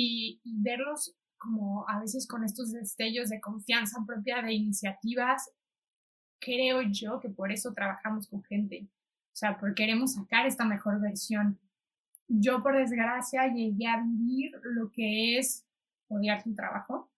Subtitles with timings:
[0.00, 5.50] y, verlos como a veces con estos destellos de confianza propia de iniciativas,
[6.40, 8.86] creo yo que por eso trabajamos con gente,
[9.32, 11.58] o sea, porque queremos sacar esta mejor versión.
[12.28, 15.64] Yo, por desgracia, llegué a vivir lo que es
[16.08, 17.10] odiar tu trabajo,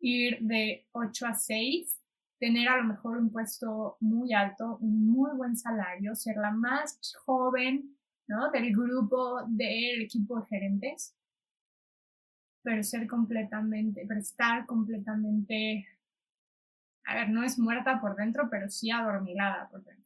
[0.00, 2.00] ir de 8 a 6,
[2.38, 6.98] tener a lo mejor un puesto muy alto, un muy buen salario, ser la más
[7.24, 7.96] joven
[8.26, 8.50] ¿no?
[8.50, 11.14] del grupo del equipo de gerentes,
[12.64, 15.86] pero ser completamente, pero estar completamente,
[17.04, 20.02] a ver, no es muerta por dentro, pero sí adormilada por dentro.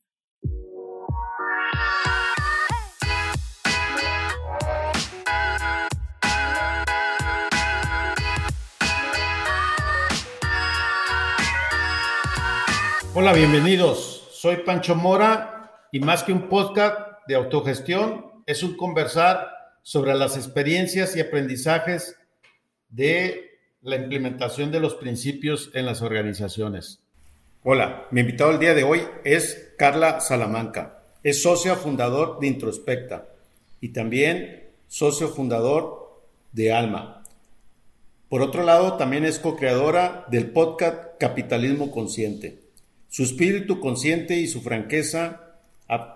[13.14, 14.30] Hola, bienvenidos.
[14.32, 16.98] Soy Pancho Mora y más que un podcast
[17.28, 19.48] de autogestión, es un conversar
[19.82, 22.17] sobre las experiencias y aprendizajes
[22.90, 27.00] de la implementación de los principios en las organizaciones.
[27.62, 31.02] Hola, mi invitado el día de hoy es Carla Salamanca.
[31.22, 33.28] Es socio fundador de Introspecta
[33.80, 36.22] y también socio fundador
[36.52, 37.24] de Alma.
[38.28, 42.60] Por otro lado, también es co-creadora del podcast Capitalismo Consciente.
[43.08, 45.54] Su espíritu consciente y su franqueza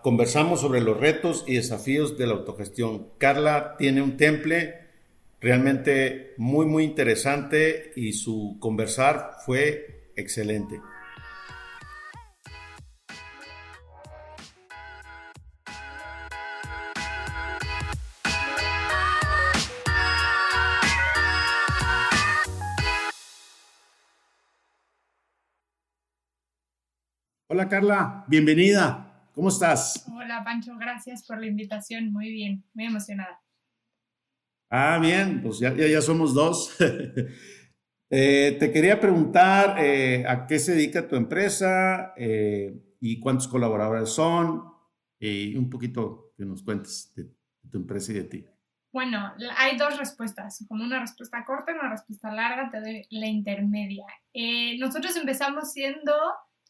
[0.03, 3.09] conversamos sobre los retos y desafíos de la autogestión.
[3.17, 4.82] Carla tiene un temple
[5.43, 10.81] realmente muy, muy interesante y su conversar fue excelente.
[27.48, 29.29] Hola Carla, bienvenida.
[29.35, 30.07] ¿Cómo estás?
[30.11, 32.11] Hola Pancho, gracias por la invitación.
[32.13, 33.42] Muy bien, muy emocionada.
[34.75, 36.75] Ah, bien, pues ya, ya, somos dos.
[38.15, 44.11] Eh, te quería preguntar eh, a qué se dedica tu empresa eh, y cuántos colaboradores
[44.11, 44.64] son
[45.19, 47.30] y un poquito que nos cuentes de,
[47.70, 48.47] tu empresa y de ti.
[48.92, 53.29] Bueno, hay dos respuestas, como una respuesta corta y una respuesta larga, te doy la
[53.29, 54.05] intermedia.
[54.79, 56.13] nosotros empezamos siendo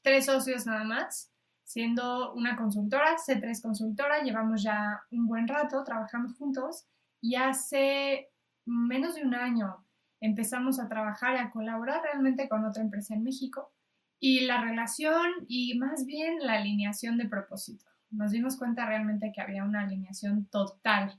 [0.01, 1.33] tres socios nada más,
[1.65, 6.87] siendo una consultora, C3 Consultora, llevamos ya un buen rato, trabajamos juntos
[7.23, 8.29] y hace
[8.67, 9.87] menos de un año
[10.21, 13.73] empezamos a trabajar y a colaborar realmente con otra empresa en México
[14.21, 17.87] y la relación y más bien la alineación de propósito.
[18.11, 21.19] Nos dimos cuenta realmente que había una alineación total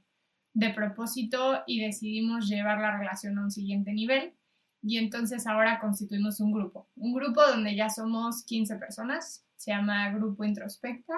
[0.53, 4.34] de propósito y decidimos llevar la relación a un siguiente nivel
[4.81, 10.09] y entonces ahora constituimos un grupo, un grupo donde ya somos 15 personas, se llama
[10.12, 11.14] Grupo Introspecta.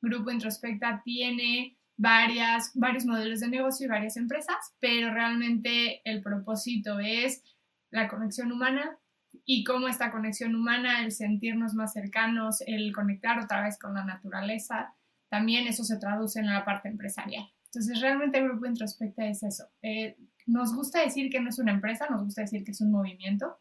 [0.00, 6.98] Grupo Introspecta tiene varias, varios modelos de negocio y varias empresas, pero realmente el propósito
[7.00, 7.42] es
[7.90, 8.96] la conexión humana
[9.44, 14.04] y cómo esta conexión humana, el sentirnos más cercanos, el conectar otra vez con la
[14.04, 14.94] naturaleza,
[15.28, 17.44] también eso se traduce en la parte empresarial.
[17.66, 19.64] Entonces, realmente el Grupo Introspecta es eso.
[19.82, 20.16] Eh,
[20.46, 23.58] nos gusta decir que no es una empresa, nos gusta decir que es un movimiento.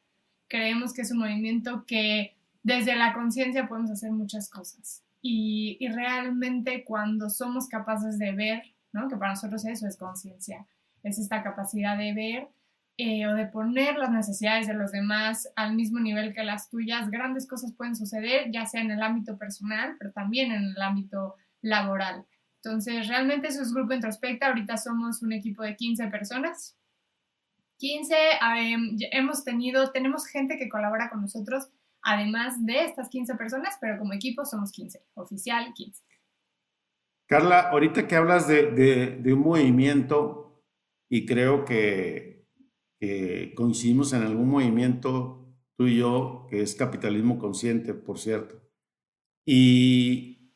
[0.47, 5.03] Creemos que es un movimiento que desde la conciencia podemos hacer muchas cosas.
[5.21, 8.63] Y, realmente cuando somos capaces de ver,
[8.93, 9.07] ¿no?
[9.09, 10.65] que para nosotros eso es conciencia,
[11.03, 12.47] es esta capacidad de ver
[12.97, 17.09] eh, o de poner las necesidades de los demás al mismo nivel que las tuyas,
[17.09, 21.35] grandes cosas pueden suceder, ya sea en el ámbito personal, pero también en el ámbito
[21.61, 22.25] laboral.
[22.63, 24.47] Entonces, realmente eso es Grupo Introspecta.
[24.47, 26.77] Ahorita somos un equipo de 15 personas
[27.77, 28.15] 15,
[29.11, 31.69] hemos tenido, tenemos gente que colabora con nosotros,
[32.07, 36.03] además de estas 15 personas, pero como equipo somos 15, oficial 15.
[37.27, 40.63] Carla, ahorita que hablas de, un movimiento,
[41.09, 42.47] y creo que,
[43.55, 48.61] coincidimos en algún movimiento tú y yo, que es capitalismo consciente, por cierto.
[49.45, 50.53] Y,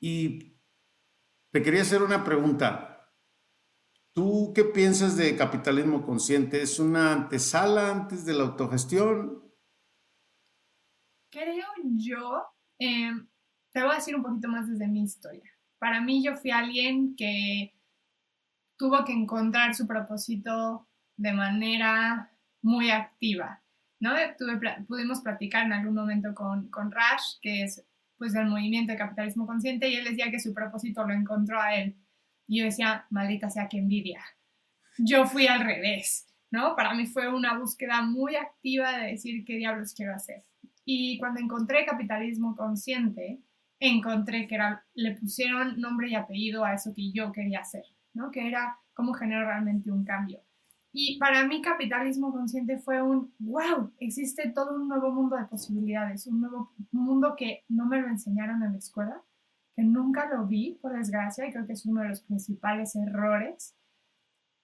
[0.00, 0.56] y
[1.52, 3.12] te quería hacer una pregunta.
[4.14, 6.62] ¿Tú qué piensas de capitalismo consciente?
[6.62, 9.49] ¿Es una antesala antes de la autogestión?
[11.30, 12.44] Creo yo,
[12.78, 13.26] em,
[13.72, 15.50] te voy a decir un poquito más desde mi historia.
[15.78, 17.72] Para mí yo fui alguien que
[18.76, 22.30] tuvo que encontrar su propósito de manera
[22.62, 23.62] muy activa,
[24.00, 24.12] ¿no?
[24.88, 27.84] pudimos platicar en algún momento con, con Rash, que es
[28.16, 31.74] pues del movimiento de capitalismo consciente, y él decía que su propósito lo encontró a
[31.74, 31.96] él
[32.46, 34.20] y yo decía, maldita sea que envidia.
[34.98, 36.74] Yo fui al revés, ¿no?
[36.74, 40.44] Para mí fue una búsqueda muy activa de decir qué diablos quiero hacer.
[40.92, 43.40] Y cuando encontré capitalismo consciente,
[43.78, 48.32] encontré que era, le pusieron nombre y apellido a eso que yo quería hacer, ¿no?
[48.32, 50.40] Que era cómo generar realmente un cambio.
[50.90, 56.26] Y para mí capitalismo consciente fue un, wow, existe todo un nuevo mundo de posibilidades,
[56.26, 59.22] un nuevo mundo que no me lo enseñaron en la escuela,
[59.76, 63.76] que nunca lo vi, por desgracia, y creo que es uno de los principales errores.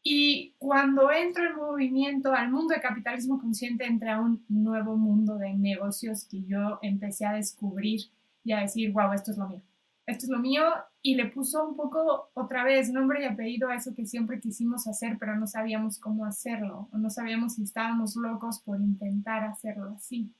[0.09, 5.37] Y cuando entro en movimiento al mundo de capitalismo consciente, entré a un nuevo mundo
[5.37, 8.03] de negocios que yo empecé a descubrir
[8.45, 9.63] y a decir, wow, esto es lo mío
[10.07, 10.63] esto es lo mío,
[11.03, 14.87] y le puso un poco otra vez nombre y apellido a eso que siempre quisimos
[14.87, 19.95] hacer, pero no sabíamos cómo hacerlo, o no sabíamos si estábamos locos por intentar hacerlo
[19.97, 20.33] así.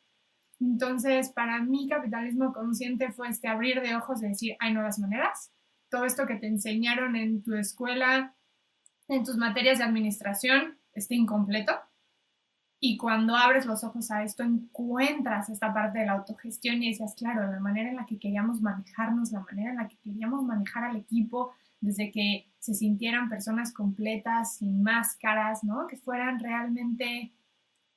[0.61, 5.51] Entonces, para mí, capitalismo consciente fue este abrir de ojos de decir, hay nuevas maneras.
[5.91, 8.35] Todo esto que te enseñaron en tu escuela,
[9.09, 11.73] en tus materias de administración, está incompleto.
[12.79, 17.15] Y cuando abres los ojos a esto, encuentras esta parte de la autogestión y decías,
[17.15, 20.85] claro, la manera en la que queríamos manejarnos, la manera en la que queríamos manejar
[20.85, 25.87] al equipo, desde que se sintieran personas completas, sin máscaras, ¿no?
[25.87, 27.33] Que fueran realmente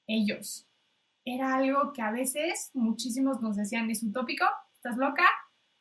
[0.07, 0.67] ellos.
[1.25, 4.45] Era algo que a veces muchísimos nos decían, es utópico,
[4.75, 5.25] estás loca,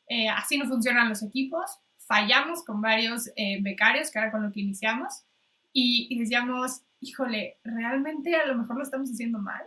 [0.07, 1.79] eh, así no funcionan los equipos,
[2.09, 5.25] fallamos con varios eh, becarios, que era con lo que iniciamos,
[5.71, 9.61] y, y decíamos, híjole, realmente a lo mejor lo estamos haciendo mal.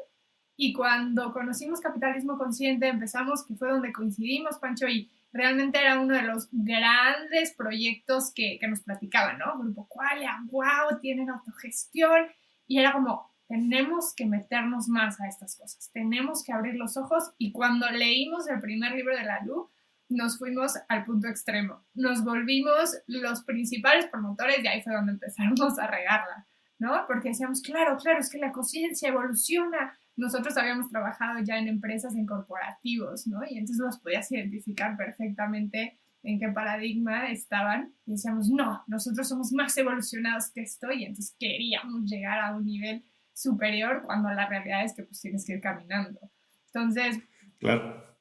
[0.56, 6.14] Y cuando conocimos capitalismo consciente, empezamos, que fue donde coincidimos, Pancho, y realmente era uno
[6.14, 9.56] de los grandes proyectos que, que nos platicaban, ¿no?
[9.60, 12.26] Grupo Qualia, wow, tienen autogestión.
[12.66, 17.30] Y era como, tenemos que meternos más a estas cosas, tenemos que abrir los ojos.
[17.38, 19.68] Y cuando leímos el primer libro de la luz,
[20.12, 21.84] nos fuimos al punto extremo.
[21.94, 26.46] Nos volvimos los principales promotores y ahí fue donde empezamos a regarla.
[26.82, 27.04] ¿no?
[27.06, 29.96] Porque decíamos, claro, claro, es que la conciencia evoluciona.
[30.16, 33.40] Nosotros habíamos trabajado ya en empresas, en corporativos, ¿no?
[33.48, 37.94] Y entonces los podías identificar perfectamente en qué paradigma estaban.
[38.04, 42.64] Y decíamos, no, nosotros somos más evolucionados que esto y entonces queríamos llegar a un
[42.64, 46.18] nivel superior cuando la realidad es que pues tienes que ir caminando.
[46.66, 47.20] Entonces...
[47.60, 48.11] Claro.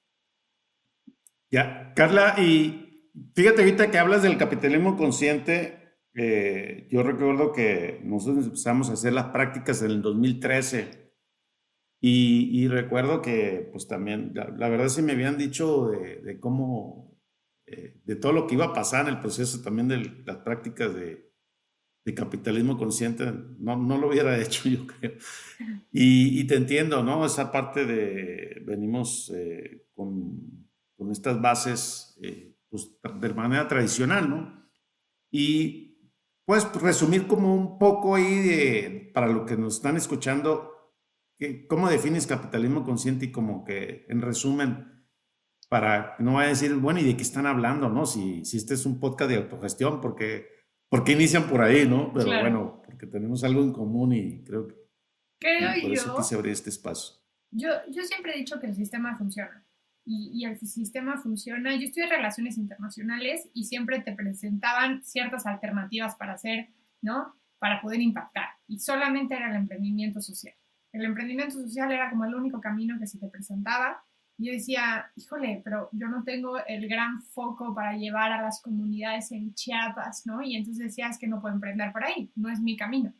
[1.51, 8.45] Ya, Carla, y fíjate ahorita que hablas del capitalismo consciente, eh, yo recuerdo que nosotros
[8.45, 11.12] empezamos a hacer las prácticas en el 2013
[12.03, 17.15] y, recuerdo que pues también, la, verdad sí me habían dicho de, cómo,
[17.68, 20.95] eh, de todo lo que iba a pasar en el proceso también de las prácticas
[20.95, 21.30] de,
[22.15, 25.13] capitalismo consciente, no, no, lo hubiera hecho yo creo.
[25.92, 27.25] Y, te entiendo, ¿no?
[27.25, 30.60] Esa parte de, venimos eh, con,
[31.01, 32.15] con, estas bases
[32.69, 34.69] pues, de manera tradicional, ¿no?
[35.31, 36.12] Y
[36.45, 40.94] puedes resumir como un poco ahí de, para lo que nos están escuchando,
[41.68, 45.07] ¿cómo defines capitalismo consciente y como que en resumen,
[45.69, 48.06] para no vaya a decir, bueno, ¿y de qué están hablando, no?
[48.06, 50.50] Si, si este es un podcast de autogestión, porque,
[50.88, 52.12] porque inician por ahí, ¿no?
[52.13, 54.75] Pero bueno, porque tenemos algo en común y creo que
[55.39, 57.15] creo por eso quise abrir este espacio.
[57.50, 59.65] Yo, yo siempre he dicho que el sistema funciona
[60.06, 61.75] y, el sistema funciona.
[61.75, 66.69] Yo estudié relaciones internacionales y siempre te presentaban ciertas alternativas para hacer,
[67.01, 67.36] ¿no?
[67.59, 68.50] Para poder impactar.
[68.68, 70.56] Y solamente era el emprendimiento social.
[70.92, 74.03] El emprendimiento social era como el único camino que se te presentaba.
[74.38, 78.62] Y yo decía, híjole, pero yo no tengo el gran foco para llevar a las
[78.62, 80.42] comunidades en Chiapas, ¿no?
[80.42, 83.13] Y entonces decía, es que no puedo emprender por ahí, no es mi camino.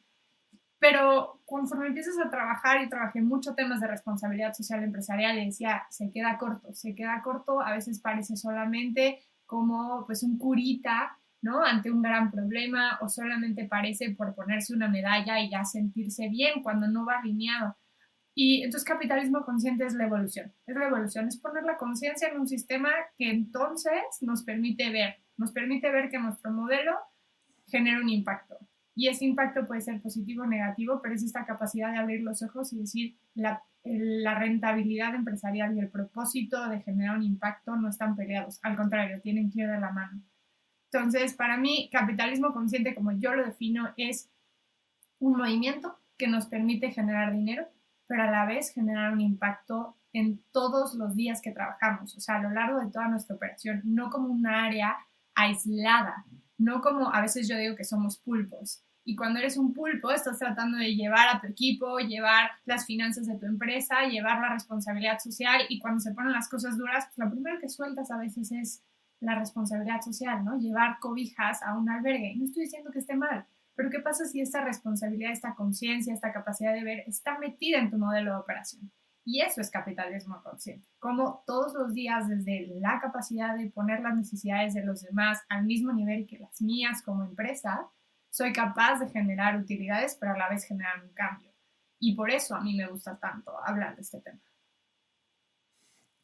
[0.82, 6.10] Pero conforme empiezas a trabajar, y trabajé mucho temas de responsabilidad social empresarial, decía, se
[6.10, 11.64] queda corto, se queda corto, a veces parece solamente como pues un curita, ¿no?
[11.64, 16.64] Ante un gran problema, o solamente parece por ponerse una medalla y ya sentirse bien
[16.64, 17.76] cuando no va alineado.
[18.34, 22.40] Y entonces capitalismo consciente es la evolución, es la evolución, es poner la conciencia en
[22.40, 22.90] un sistema
[23.20, 26.98] que entonces nos permite ver, nos permite ver que nuestro modelo
[27.68, 28.58] genera un impacto,
[29.02, 32.44] y ese impacto puede ser positivo o negativo, pero es esta capacidad de abrir los
[32.44, 38.16] ojos y decir la, rentabilidad empresarial y el propósito de generar un impacto no están
[38.16, 40.22] peleados, al contrario, tienen que ir de la mano.
[40.92, 44.30] Entonces, para mí, capitalismo consciente, como yo lo defino, es
[45.18, 47.66] un movimiento que nos permite generar dinero,
[48.06, 52.36] pero a la vez generar un impacto en todos los días que trabajamos, o sea,
[52.36, 54.96] a lo largo de toda nuestra operación, no como un área
[55.34, 56.24] aislada,
[56.60, 58.84] no como a veces yo digo que somos pulpos.
[59.04, 63.26] Y cuando eres un pulpo, estás tratando de llevar a tu equipo, llevar las finanzas
[63.26, 65.62] de tu empresa, llevar la responsabilidad social.
[65.70, 68.84] Y cuando se ponen las cosas duras, pues lo primero que sueltas a veces es
[69.20, 70.58] la responsabilidad social, ¿no?
[70.58, 72.36] Llevar cobijas a un albergue.
[72.36, 76.32] No estoy diciendo que esté mal, pero ¿qué pasa si esta responsabilidad, esta conciencia, esta
[76.32, 78.92] capacidad de ver está metida en tu modelo de operación?
[79.24, 84.16] Y eso es capitalismo consciente, como todos los días desde la capacidad de poner las
[84.16, 87.88] necesidades de los demás al mismo nivel que las mías como empresa,
[88.32, 91.52] soy capaz de generar utilidades, pero a la vez generar un cambio.
[92.00, 94.42] Y por eso a mí me gusta tanto hablar de este tema.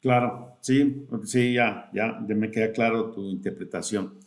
[0.00, 4.18] Claro, sí, sí, ya, ya, ya me queda claro tu interpretación.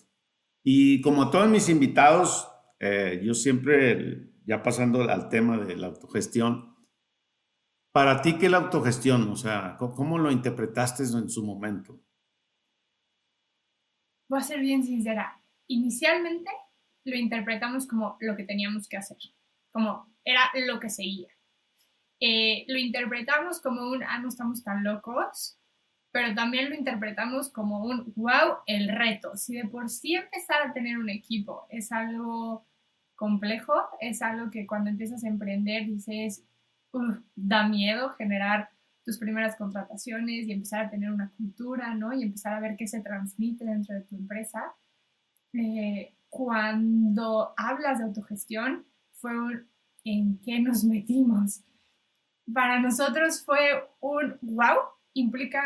[0.64, 2.48] Y como todos mis invitados,
[2.80, 6.76] eh, yo siempre, ya pasando al tema de la autogestión,
[7.92, 9.28] para ti, ¿qué es la autogestión?
[9.30, 12.00] O sea, ¿cómo lo interpretaste en su momento?
[14.30, 15.42] Voy a ser bien sincera.
[15.68, 16.52] Inicialmente
[17.04, 19.18] lo interpretamos como lo que teníamos que hacer,
[19.72, 21.30] como era lo que seguía.
[22.20, 25.58] Eh, lo interpretamos como un, ah, no estamos tan locos,
[26.12, 29.36] pero también lo interpretamos como un, wow, el reto.
[29.36, 32.66] Si de por sí empezar a tener un equipo es algo
[33.16, 36.44] complejo, es algo que cuando empiezas a emprender dices,
[37.36, 38.70] da miedo generar
[39.04, 42.14] tus primeras contrataciones y empezar a tener una cultura, ¿no?
[42.14, 44.74] Y empezar a ver qué se transmite dentro de tu empresa.
[45.54, 49.68] Eh, cuando hablas de autogestión, fue un,
[50.06, 51.62] ¿en qué nos metimos?
[52.52, 53.60] Para nosotros fue
[54.00, 54.78] un, wow,
[55.14, 55.62] implica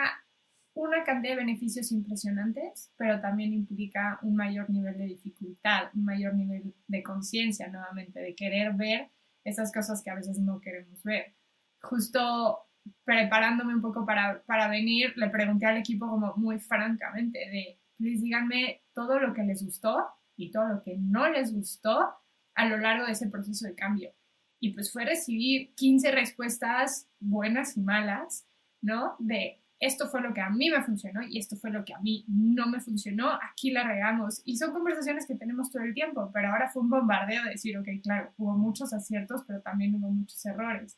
[0.73, 6.33] una cantidad de beneficios impresionantes, pero también implica un mayor nivel de dificultad, un mayor
[6.33, 9.11] nivel de conciencia nuevamente, de querer ver
[9.43, 11.35] esas cosas que a veces no queremos ver.
[11.79, 12.65] Justo
[13.03, 18.23] preparándome un poco para, para venir, le pregunté al equipo como muy francamente de, please
[18.23, 20.07] díganme todo lo que les gustó
[20.37, 22.13] y todo lo que no les gustó
[22.55, 24.11] a lo largo de ese proceso de cambio.
[24.59, 28.47] Y pues fue recibir 15 respuestas buenas y malas,
[28.81, 29.15] ¿no?
[29.19, 31.99] De esto fue lo que a mí me funcionó y esto fue lo que a
[31.99, 34.41] mí no me funcionó, aquí la regamos.
[34.45, 37.77] Y son conversaciones que tenemos todo el tiempo, pero ahora fue un bombardeo de decir,
[37.77, 40.97] ok, claro, hubo muchos aciertos, pero también hubo muchos errores.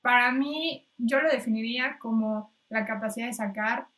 [0.00, 3.88] Para mí, yo lo definiría como la capacidad de sacar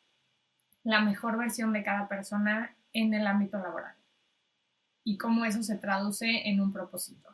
[0.83, 3.98] la mejor versión de cada persona en el ámbito laboral
[5.09, 7.31] y cómo eso se traduce en un propósito.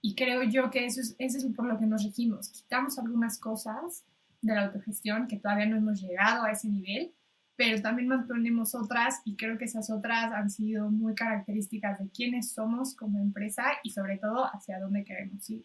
[0.00, 2.50] Y creo yo que eso es, eso es por lo que nos regimos.
[2.50, 4.04] Quitamos algunas cosas
[4.40, 7.12] de la autogestión, que todavía no hemos llegado a ese nivel,
[7.56, 12.52] pero también mantenemos otras y creo que esas otras han sido muy características de quiénes
[12.52, 15.64] somos como empresa y sobre todo hacia dónde queremos ir.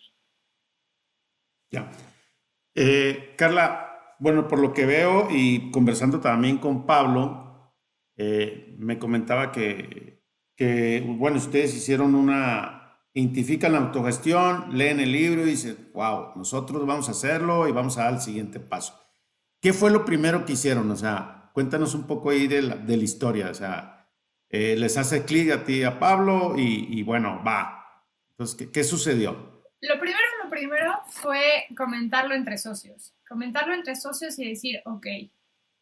[1.69, 1.91] Ya.
[2.73, 7.71] Eh, Carla, bueno, por lo que veo y conversando también con Pablo,
[8.17, 10.12] eh, me comentaba que,
[10.55, 12.83] que, bueno, ustedes hicieron una
[13.13, 17.97] identifican la autogestión, leen el libro y dicen, wow, nosotros vamos a hacerlo y vamos
[17.97, 18.99] a dar el siguiente paso.
[19.61, 20.89] ¿Qué fue lo primero que hicieron?
[20.89, 23.49] O sea, cuéntanos un poco ahí de la, de la historia.
[23.49, 24.09] O sea,
[24.49, 28.03] eh, les hace clic a ti, a Pablo, y, bueno, va.
[28.31, 29.63] Entonces, ¿qué, ¿qué, sucedió?
[29.81, 33.13] Lo primero, lo primero fue comentarlo entre socios.
[33.27, 35.05] Comentarlo entre socios y decir, ok,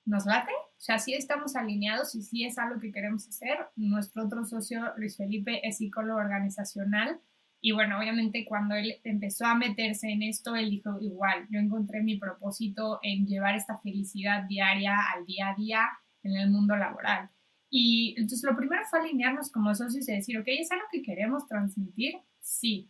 [0.05, 0.51] ¿nos late?
[0.81, 3.55] O sea, sí estamos alineados y sí es algo que queremos hacer.
[3.75, 7.21] Nuestro otro socio, Luis Felipe, es psicólogo organizacional.
[7.61, 12.01] Y bueno, obviamente cuando él empezó a meterse en esto, él dijo, igual, yo encontré
[12.01, 15.87] mi propósito en llevar esta felicidad diaria al día a día
[16.23, 17.29] en el mundo laboral.
[17.69, 21.45] Y entonces lo primero fue alinearnos como socios y decir, ok, ¿es algo que queremos
[21.45, 22.15] transmitir?
[22.39, 22.89] Sí.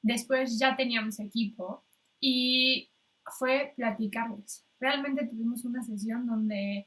[0.00, 1.84] Después ya teníamos equipo
[2.20, 2.92] y
[3.36, 4.64] fue platicarles.
[4.78, 6.86] Realmente tuvimos una sesión donde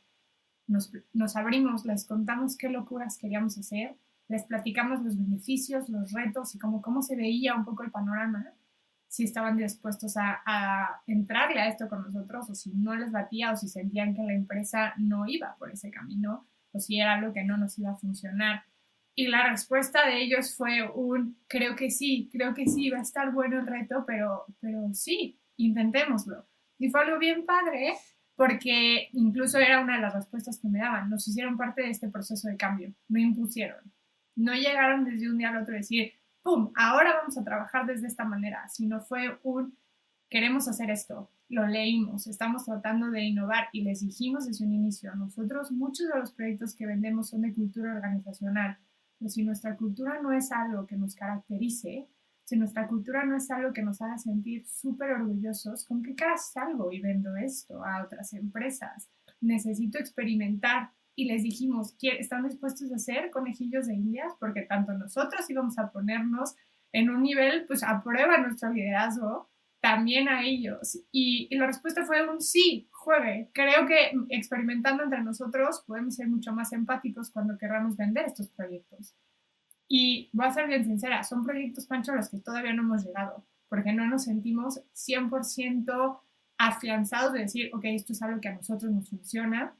[0.67, 3.95] nos, abrimos, les contamos qué locuras queríamos hacer,
[4.27, 8.53] les platicamos los beneficios, los retos y cómo, cómo se veía un poco el panorama,
[9.07, 13.51] si estaban dispuestos a, a, entrarle a esto con nosotros o si no les batía
[13.51, 17.31] o si sentían que la empresa no iba por ese camino o si era algo
[17.31, 18.63] que no nos iba a funcionar.
[19.13, 23.01] Y la respuesta de ellos fue un, creo que sí, creo que sí, va a
[23.01, 26.45] estar bueno el reto, pero, pero sí, intentémoslo.
[26.77, 27.93] Y fue algo bien padre
[28.35, 31.09] porque incluso era una de las respuestas que me daban.
[31.09, 33.79] Nos hicieron parte de este proceso de cambio, no impusieron.
[34.35, 36.11] No llegaron desde un día al otro a decir,
[36.41, 39.77] ¡pum!, ahora vamos a trabajar desde esta manera, sino fue un,
[40.29, 45.15] queremos hacer esto, lo leímos, estamos tratando de innovar y les dijimos desde un inicio,
[45.15, 48.77] nosotros muchos de los proyectos que vendemos son de cultura organizacional,
[49.17, 52.07] pero si nuestra cultura no es algo que nos caracterice,
[52.45, 56.37] si nuestra cultura no es algo que nos haga sentir súper orgullosos, ¿con qué cara
[56.37, 59.09] salgo y vendo esto a otras empresas?
[59.41, 60.91] Necesito experimentar.
[61.17, 64.33] Y les dijimos, ¿están dispuestos a hacer conejillos de indias?
[64.39, 66.55] Porque tanto nosotros íbamos a ponernos
[66.91, 69.49] en un nivel, pues a prueba nuestro liderazgo,
[69.81, 70.99] también a ellos.
[71.11, 73.49] Y, la respuesta fue un sí, juegue.
[73.53, 79.15] Creo que experimentando entre nosotros podemos ser mucho más empáticos cuando querramos vender estos proyectos.
[79.87, 83.05] Y voy a ser bien sincera, son proyectos, Pancho, a los que todavía no hemos
[83.05, 86.19] llegado, porque no nos sentimos 100%
[86.57, 89.75] afianzados de decir, ok, esto es algo que a nosotros nos funciona.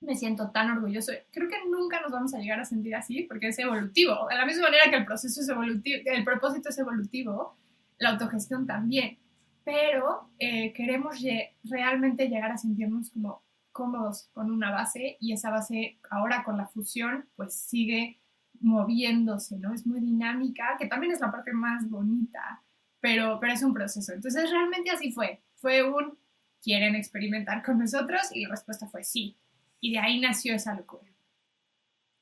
[0.00, 1.12] me siento tan orgulloso.
[1.30, 4.26] Creo que nunca nos vamos a llegar a sentir así porque es evolutivo.
[4.28, 7.54] De la misma manera que el proceso es evolutivo, el propósito es evolutivo,
[7.98, 9.18] la autogestión también.
[9.62, 11.16] Pero eh, queremos
[11.64, 13.42] realmente llegar a sentirnos como
[13.72, 18.19] cómodos con una base y esa base ahora con la fusión pues sigue
[18.60, 19.74] moviéndose, ¿no?
[19.74, 22.62] Es muy dinámica, que también es la parte más bonita,
[23.00, 24.12] pero, pero es un proceso.
[24.12, 25.42] Entonces realmente así fue.
[25.56, 26.18] Fue un,
[26.62, 28.20] ¿quieren experimentar con nosotros?
[28.32, 29.36] Y la respuesta fue sí.
[29.80, 31.10] Y de ahí nació esa locura.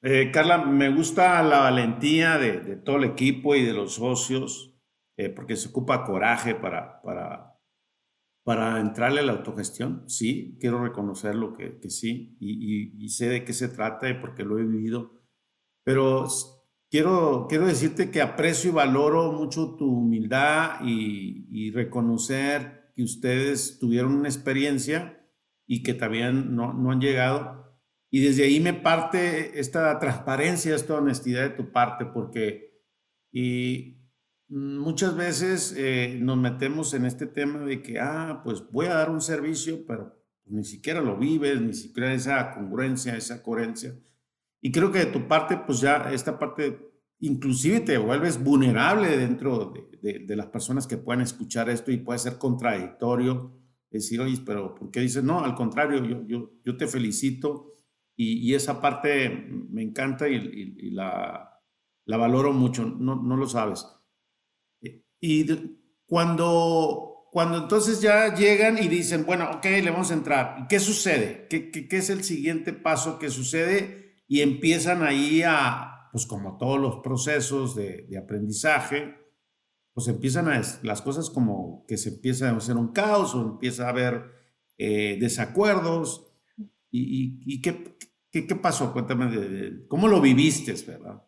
[0.00, 4.75] Eh, Carla, me gusta la valentía de, todo el equipo y de los socios,
[5.16, 7.59] eh, porque se ocupa coraje para, para,
[8.45, 10.09] para entrarle a la autogestión.
[10.09, 14.59] Sí, quiero reconocerlo que, que sí, y, y, sé de qué se trata porque lo
[14.59, 15.18] he vivido.
[15.88, 16.26] Pero
[16.90, 23.78] quiero, quiero decirte que aprecio y valoro mucho tu humildad y, y reconocer que ustedes
[23.78, 25.26] tuvieron una experiencia
[25.66, 27.80] y que también no, no han llegado.
[28.11, 32.85] Y desde ahí me parte esta transparencia, esta honestidad de tu parte, porque
[33.33, 33.97] y
[34.47, 39.09] muchas veces eh, nos metemos en este tema de que, ah, pues voy a dar
[39.09, 43.99] un servicio, pero ni siquiera lo vives, ni siquiera esa congruencia, esa coherencia.
[44.61, 49.73] Y creo que de tu parte, pues ya esta parte, inclusive te vuelves vulnerable dentro
[50.03, 53.59] de, de las personas que puedan escuchar esto y puede ser contradictorio
[53.91, 55.25] decir, oye, pero ¿por qué dices?
[55.25, 57.75] No, al contrario, yo, yo, yo te felicito
[58.17, 59.29] y, y, esa parte
[59.71, 61.61] me encanta y, y, la,
[62.05, 63.87] la, valoro mucho, no, no lo sabes.
[65.21, 65.47] Y
[66.07, 71.47] cuando, cuando entonces ya llegan y dicen, bueno, ok, le vamos a entrar, ¿qué sucede?
[71.49, 74.08] ¿Qué, qué, qué es el siguiente paso que sucede?
[74.29, 79.17] Y empiezan ahí a, pues como todos los procesos de, de aprendizaje,
[79.99, 83.87] pues empiezan a, las cosas como que se empieza a hacer un caos o empieza
[83.87, 84.31] a haber
[84.79, 86.33] eh, desacuerdos.
[86.91, 87.97] ¿Y, y, qué,
[88.31, 88.93] qué, qué, pasó?
[88.93, 91.23] Cuéntame, de, ¿cómo lo viviste, verdad?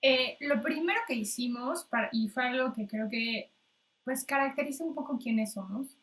[0.00, 3.52] Eh, lo primero que hicimos, para, y fue algo que creo que
[4.04, 5.98] pues caracteriza un poco quiénes somos,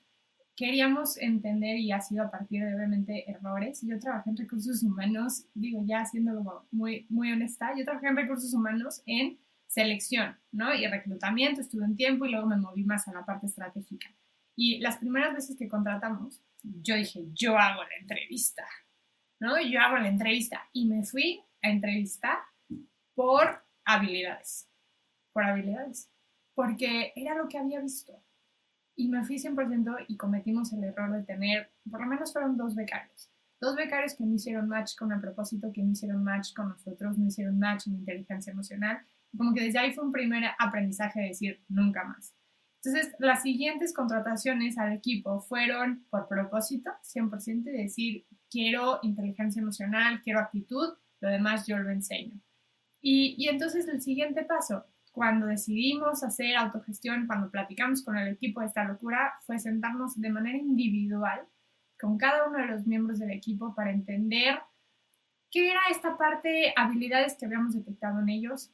[0.61, 3.81] queríamos entender y ha sido a partir de obviamente errores.
[3.81, 8.53] Yo trabajé en recursos humanos, digo ya siendo muy, muy honesta, yo trabajé en recursos
[8.53, 10.71] humanos en selección, ¿no?
[10.71, 14.13] Y reclutamiento, estuve un tiempo y luego me moví más a la parte estratégica.
[14.55, 18.63] Y las primeras veces que contratamos, yo dije, yo hago la entrevista,
[19.39, 19.59] ¿no?
[19.59, 22.37] Yo hago la entrevista y me fui a entrevistar
[23.15, 24.69] por habilidades,
[25.33, 26.11] por habilidades,
[26.53, 28.13] porque era lo que había visto.
[28.95, 32.75] Y me fui 100% y cometimos el error de tener, por lo menos fueron dos
[32.75, 33.31] becarios.
[33.59, 37.17] Dos becarios que no hicieron match con el propósito, que no hicieron match con nosotros,
[37.17, 39.01] no hicieron match en inteligencia emocional
[39.37, 42.33] como que desde ahí fue un primer aprendizaje de decir nunca más.
[42.83, 50.21] Entonces, las siguientes contrataciones al equipo fueron por propósito, 100%, de decir, quiero inteligencia emocional,
[50.23, 52.41] quiero actitud, lo demás yo lo enseño.
[52.99, 58.61] Y, y entonces el siguiente paso, cuando decidimos hacer autogestión, cuando platicamos con el equipo
[58.61, 61.41] de esta locura, fue sentarnos de manera individual
[61.99, 64.59] con cada uno de los miembros del equipo para entender
[65.51, 68.71] qué era esta parte, habilidades que habíamos detectado en ellos,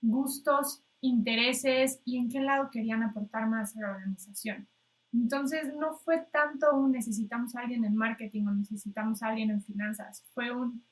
[0.00, 4.68] gustos, intereses y en qué lado querían aportar más a la organización.
[5.12, 9.62] Entonces no fue tanto un necesitamos a alguien en marketing o necesitamos a alguien en
[9.62, 10.82] finanzas, fue un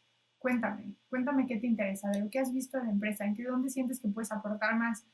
[0.41, 3.45] cuéntame, cuéntame qué te interesa, de lo que has visto en la empresa, en qué
[3.45, 5.07] dónde sientes que puedes aportar más,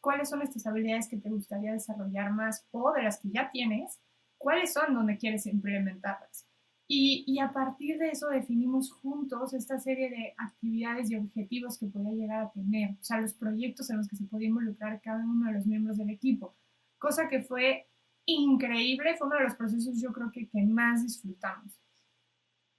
[0.00, 4.00] cuáles son estas habilidades que te gustaría desarrollar más o de las que ya tienes,
[4.38, 6.46] cuáles son donde quieres implementarlas.
[6.92, 12.10] Y, a partir de eso definimos juntos esta serie de actividades y objetivos que podía
[12.14, 15.46] llegar a tener, o sea, los proyectos en los que se podía involucrar cada uno
[15.46, 16.56] de los miembros del equipo,
[16.98, 17.86] cosa que fue
[18.26, 21.80] increíble, fue uno de los procesos yo creo que, que más disfrutamos.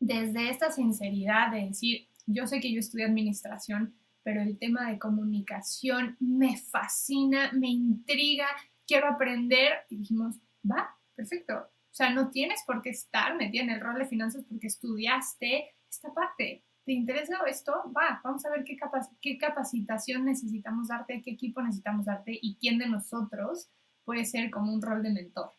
[0.01, 4.97] Desde esta sinceridad de decir, yo sé que yo estudié administración, pero el tema de
[4.97, 8.47] comunicación me fascina, me intriga,
[8.87, 10.37] quiero aprender, y dijimos,
[10.69, 14.43] va, perfecto, o sea, no tienes por qué estar metida en el rol de finanzas
[14.49, 16.63] porque estudiaste esta parte.
[16.83, 17.73] ¿Te interesa esto?
[17.95, 18.75] Va, vamos a ver qué,
[19.21, 23.69] qué capacitación necesitamos darte, qué equipo necesitamos darte y quién de nosotros
[24.03, 25.51] puede ser como un rol de mentor.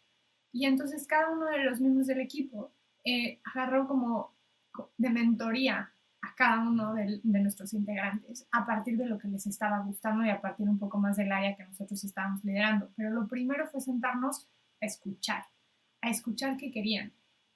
[0.53, 2.73] Y entonces cada uno de los miembros del equipo
[3.05, 4.32] eh, agarró como
[4.97, 9.81] de mentoría a cada uno de, nuestros integrantes a partir de lo que les estaba
[9.81, 12.91] gustando y a partir un poco más del área que nosotros estábamos liderando.
[12.97, 14.49] Pero lo primero fue sentarnos
[14.81, 15.45] a escuchar
[16.03, 17.13] a escuchar qué querían.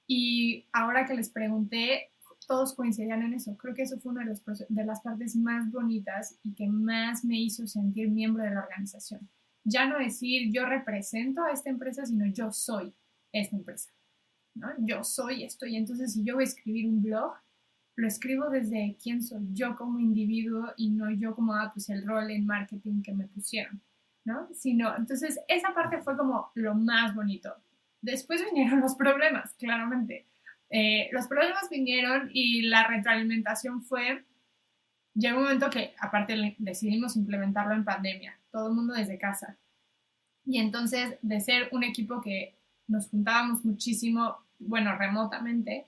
[0.06, 2.12] Y ahora que les pregunté,
[2.46, 3.56] todos coincidían en eso.
[3.56, 7.66] Creo que eso fue una de las partes más bonitas y que más me hizo
[7.66, 9.28] sentir miembro de la organización.
[9.64, 12.94] Ya no decir yo represento a esta empresa, sino yo soy
[13.32, 13.90] esta empresa.
[14.56, 14.68] ¿No?
[14.78, 15.66] Yo soy esto.
[15.66, 17.34] Y entonces si yo voy a escribir un blog,
[17.96, 22.06] lo escribo desde quién soy yo como individuo y no yo como, ah, pues el
[22.06, 23.80] rol en marketing que me pusieron,
[24.24, 24.48] ¿no?
[24.54, 27.54] Sino, entonces, esa parte fue como lo más bonito.
[28.02, 30.26] Después vinieron los problemas, claramente.
[30.68, 34.24] Eh, los problemas vinieron y la retroalimentación fue,
[35.14, 39.56] llegó un momento que aparte decidimos implementarlo en pandemia, todo el mundo desde casa.
[40.44, 42.54] Y entonces, de ser un equipo que
[42.88, 45.86] nos juntábamos muchísimo, bueno, remotamente,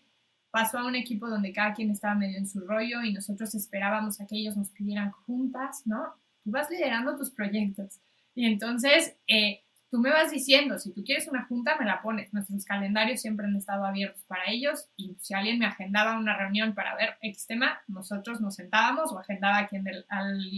[0.51, 4.21] pasó a un equipo donde cada quien estaba medio en su rollo y nosotros esperábamos
[4.21, 6.15] a que ellos nos pidieran juntas, ¿no?
[6.43, 8.01] Tú vas liderando tus proyectos.
[8.35, 12.33] Y entonces, eh, tú me vas diciendo, si tú quieres una junta, me la pones.
[12.33, 16.75] Nuestros calendarios siempre han estado abiertos para ellos y si alguien me agendaba una reunión
[16.75, 19.85] para ver X tema, nosotros nos sentábamos o agendaba a quien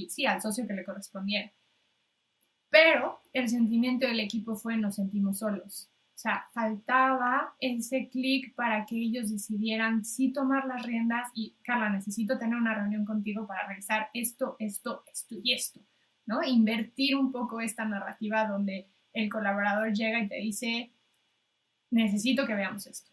[0.08, 1.50] sí, al socio que le correspondiera.
[2.70, 5.88] Pero el sentimiento del equipo fue nos sentimos solos.
[6.20, 11.88] O sea, faltaba ese clic para que ellos decidieran sí tomar las riendas y, Carla,
[11.88, 15.80] necesito tener una reunión contigo para revisar esto, esto, esto y esto,
[16.26, 16.44] ¿no?
[16.44, 20.92] Invertir un poco esta narrativa donde el colaborador llega y te dice,
[21.90, 23.10] necesito que veamos esto.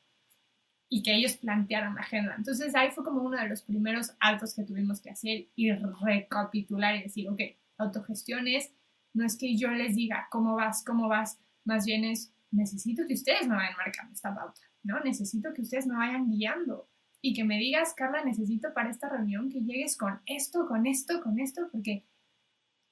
[0.90, 2.36] Y que ellos plantearan la agenda.
[2.36, 6.98] Entonces ahí fue como uno de los primeros altos que tuvimos que hacer y recapitular
[6.98, 7.40] y decir, ok,
[7.78, 8.74] autogestión es,
[9.14, 13.14] no es que yo les diga cómo vas, cómo vas, más bien es, necesito que
[13.14, 15.00] ustedes me vayan marcando esta pauta, ¿no?
[15.02, 16.90] Necesito que ustedes me vayan guiando
[17.22, 21.22] y que me digas, Carla, necesito para esta reunión que llegues con esto, con esto,
[21.22, 22.06] con esto, porque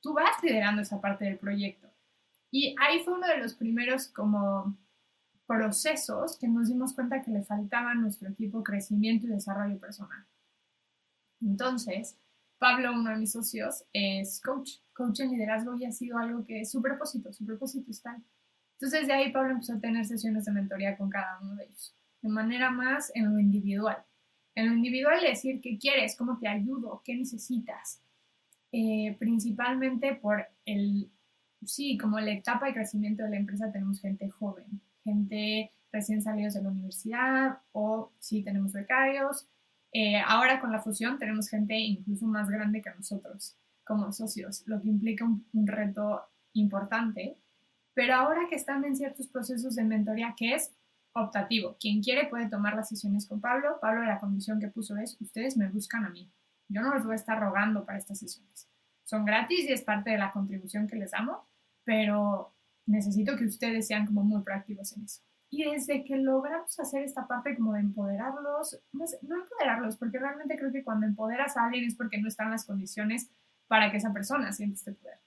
[0.02, 1.90] tú vas liderando esa parte del proyecto.
[2.52, 4.78] Y ahí fue uno de los primeros como
[5.46, 10.26] procesos que nos dimos cuenta que le faltaba a nuestro equipo crecimiento y desarrollo personal.
[11.42, 12.18] Entonces,
[12.58, 16.62] Pablo, uno de mis socios, es coach, coach en liderazgo y ha sido algo que
[16.62, 18.20] es su propósito, su propósito está.
[18.80, 21.96] Entonces de ahí Pablo empezó a tener sesiones de mentoría con cada uno de ellos,
[22.22, 23.98] de manera más en lo individual.
[24.54, 28.02] En lo individual decir qué quieres, cómo te ayudo, qué necesitas,
[28.72, 31.10] eh, principalmente por el
[31.66, 34.66] sí, como la etapa de crecimiento de la empresa tenemos gente joven,
[35.04, 39.48] gente recién salidos de la universidad o sí tenemos becarios.
[39.94, 44.82] Eh, ahora con la fusión tenemos gente incluso más grande que nosotros como socios, lo
[44.82, 47.38] que implica un, un reto importante.
[47.96, 50.72] Pero ahora que están en ciertos procesos de mentoría, que es
[51.14, 53.80] optativo, quien quiere puede tomar las sesiones con Pablo.
[53.82, 56.32] Pablo la condición que puso es, ustedes me buscan a mí.
[56.68, 58.70] Yo no les voy a estar rogando para estas sesiones.
[59.06, 61.40] Son gratis y es parte de la contribución que les damos,
[61.84, 62.54] pero
[62.86, 65.22] necesito que ustedes sean como muy proactivos en eso.
[65.50, 70.72] Y desde que logramos hacer esta parte como de empoderarlos, no, empoderarlos, porque realmente creo
[70.72, 73.30] que cuando empoderas a alguien es porque no están las condiciones
[73.68, 75.20] para que esa persona sienta este poder,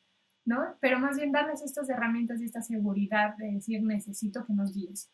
[0.81, 5.11] Pero más bien darles estas herramientas y esta seguridad de decir, necesito que nos guíes.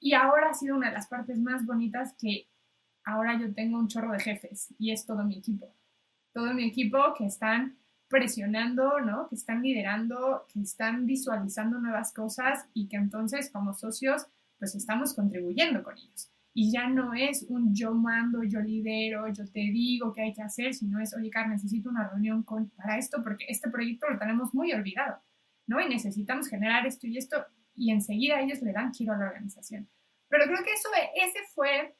[0.00, 2.48] Y ahora ha sido una de las partes más bonitas que
[3.04, 5.74] ahora yo tengo un chorro de jefes y es todo mi equipo.
[6.32, 9.28] Todo mi equipo que están presionando, ¿no?
[9.28, 14.26] Que están liderando, que están visualizando nuevas cosas y que entonces como socios
[14.58, 16.30] pues estamos contribuyendo con ellos.
[16.58, 20.40] Y ya no es un yo mando, yo lidero, yo te digo qué hay que
[20.40, 24.18] hacer, sino es, oye, Carmen, necesito una reunión con, para esto porque este proyecto lo
[24.18, 25.20] tenemos muy olvidado,
[25.66, 25.82] ¿no?
[25.82, 29.86] Y necesitamos generar esto y esto y enseguida ellos le dan giro a la organización.
[30.30, 31.94] Pero creo que eso, ese fue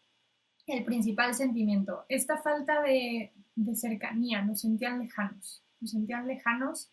[0.67, 6.91] el principal sentimiento, esta falta de, de cercanía, nos sentían lejanos, nos sentían lejanos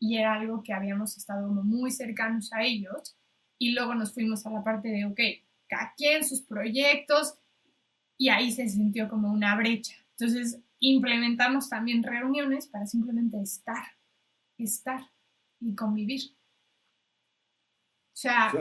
[0.00, 3.16] y era algo que habíamos estado muy cercanos a ellos
[3.56, 5.20] y luego nos fuimos a la parte de, ok,
[5.74, 7.34] cada quien sus proyectos
[8.16, 9.94] y ahí se sintió como una brecha.
[10.10, 13.84] Entonces implementamos también reuniones para simplemente estar,
[14.58, 15.00] estar
[15.60, 16.20] y convivir.
[18.12, 18.52] O sea,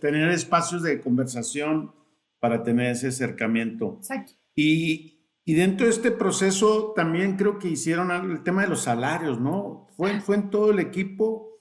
[0.00, 1.94] tener espacios de conversación
[2.40, 3.98] para tener ese acercamiento.
[3.98, 4.32] Exacto.
[4.56, 9.40] Y, y dentro de este proceso también creo que hicieron el tema de los salarios,
[9.40, 9.86] ¿no?
[9.96, 11.60] Fue, fue en todo el equipo.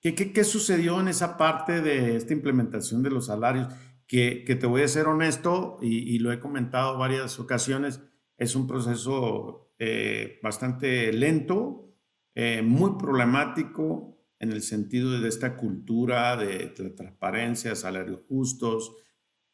[0.00, 3.72] ¿Qué, qué, qué sucedió en esa parte de esta implementación de los salarios?
[4.12, 8.02] Que, te voy a ser honesto, y, lo he comentado varias ocasiones,
[8.36, 11.94] es un proceso eh, bastante lento,
[12.34, 18.94] eh, muy problemático en el sentido de esta cultura de, de transparencia, salarios justos,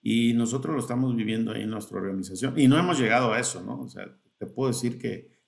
[0.02, 2.58] y nosotros lo estamos viviendo ahí en nuestra organización.
[2.58, 3.82] Y no hemos llegado a eso, ¿no?
[3.82, 4.06] O sea,
[4.38, 5.38] te puedo decir que,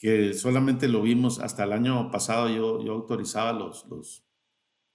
[0.00, 4.27] que solamente lo vimos hasta el año pasado, yo, yo autorizaba los, los,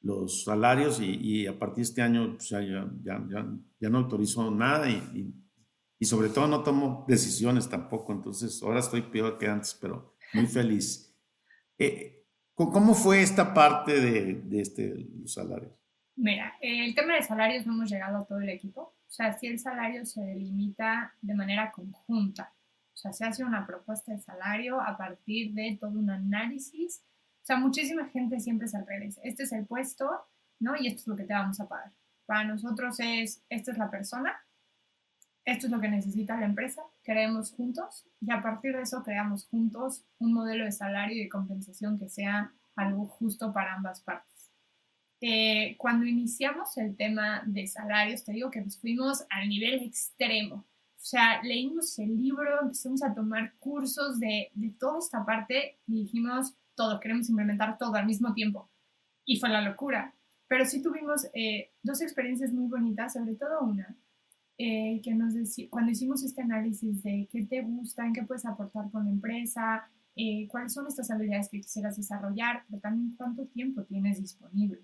[0.03, 5.33] los salarios y, a partir de este año ya, no autorizo nada y,
[6.01, 8.11] sobre todo no tomo decisiones tampoco.
[8.11, 11.17] Entonces, ahora estoy peor que antes, pero muy feliz.
[11.77, 15.71] Eh, ¿Cómo fue esta parte de, de este, los salarios?
[16.15, 18.81] Mira, el tema de salarios no hemos llegado a todo el equipo.
[18.81, 22.51] O sea, si el salario se delimita de manera conjunta
[22.93, 27.03] O sea, se hace una propuesta de salario a partir de todo un análisis.
[27.43, 29.19] O sea, muchísima gente siempre es al revés.
[29.21, 30.09] Este es el puesto,
[30.59, 30.77] ¿no?
[30.79, 31.91] Y esto es lo que te vamos a pagar.
[32.25, 34.33] Para nosotros es, esta es la persona,
[35.43, 39.45] esto es lo que necesita la empresa, creemos juntos y a partir de eso creamos
[39.47, 44.51] juntos un modelo de salario y de compensación que sea algo justo para ambas partes.
[45.19, 50.65] Eh, cuando iniciamos el tema de salarios, te digo que nos fuimos al nivel extremo.
[51.03, 56.03] O sea, leímos el libro, empezamos a tomar cursos de, de toda esta parte y
[56.03, 58.69] dijimos todo, queremos implementar todo al mismo tiempo.
[59.25, 60.15] Y fue la locura.
[60.47, 63.97] Pero sí tuvimos eh, dos experiencias muy bonitas, sobre todo una,
[64.57, 68.45] eh, que nos decía, cuando hicimos este análisis de qué te gusta, en qué puedes
[68.45, 73.45] aportar con la empresa, eh, cuáles son estas habilidades que quisieras desarrollar, pero también cuánto
[73.47, 74.79] tiempo tienes disponible.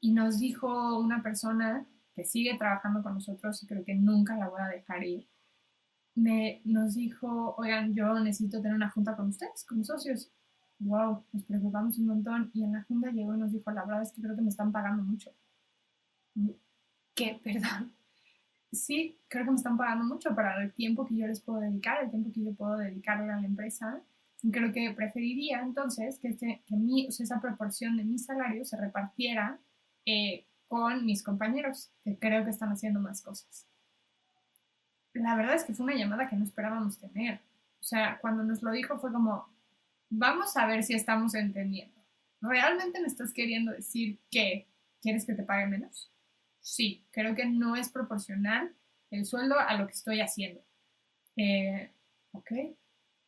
[0.00, 1.86] Y nos dijo una persona
[2.20, 5.26] que sigue trabajando con nosotros y creo que nunca la voy a dejar ir,
[6.14, 10.30] me, nos dijo, oigan, yo necesito tener una junta con ustedes, como socios.
[10.80, 14.02] Wow, nos preocupamos un montón y en la junta llegó y nos dijo, la verdad
[14.02, 15.30] es que creo que me están pagando mucho.
[17.14, 17.40] ¿Qué?
[17.44, 17.94] Perdón.
[18.70, 22.04] Sí, creo que me están pagando mucho para el tiempo que yo les puedo dedicar,
[22.04, 24.02] el tiempo que yo puedo dedicarle a la empresa.
[24.42, 28.18] Y creo que preferiría entonces que, este, que mi, o sea, esa proporción de mi
[28.18, 29.58] salario se repartiera
[30.04, 33.66] eh, con mis compañeros, que creo que están haciendo más cosas.
[35.14, 37.40] La verdad es que fue una llamada que no esperábamos tener.
[37.80, 39.48] O sea, cuando nos lo dijo fue como,
[40.10, 42.00] vamos a ver si estamos entendiendo.
[42.40, 44.68] ¿Realmente me estás queriendo decir que
[45.02, 46.12] quieres que te pague menos?
[46.60, 48.72] Sí, creo que no es proporcional
[49.10, 50.62] el sueldo a lo que estoy haciendo.
[51.34, 51.90] Eh,
[52.30, 52.52] ok.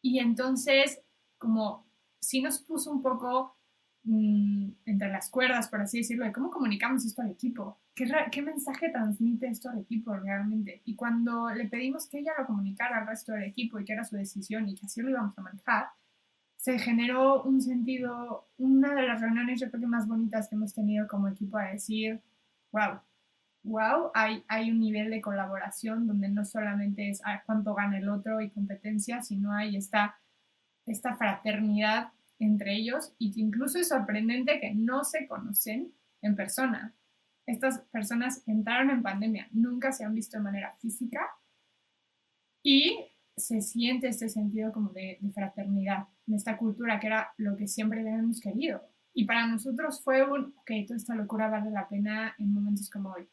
[0.00, 1.00] Y entonces,
[1.38, 3.56] como si nos puso un poco
[4.04, 7.78] Mm, entre las cuerdas, por así decirlo, de cómo comunicamos esto al equipo.
[7.94, 10.82] ¿Qué, ¿Qué, mensaje transmite esto al equipo realmente?
[10.84, 14.04] Y cuando le pedimos que ella lo comunicara al resto del equipo y que era
[14.04, 15.86] su decisión y que así lo íbamos a manejar,
[16.56, 20.74] se generó un sentido, una de las reuniones yo creo que más bonitas que hemos
[20.74, 22.20] tenido como equipo a decir,
[22.72, 23.00] wow,
[23.62, 28.08] wow, hay, hay un nivel de colaboración donde no solamente es a cuánto gana el
[28.08, 30.16] otro y competencia, sino hay esta,
[30.86, 32.12] esta fraternidad
[32.42, 36.94] entre ellos y que incluso es sorprendente que no se conocen en persona.
[37.46, 41.20] Estas personas entraron en pandemia, nunca se han visto de manera física
[42.62, 47.66] y se siente este sentido como de, fraternidad, de esta cultura que era lo que
[47.66, 48.82] siempre habíamos querido.
[49.14, 53.12] Y para nosotros fue un, ok, toda esta locura vale la pena en momentos como
[53.12, 53.28] hoy.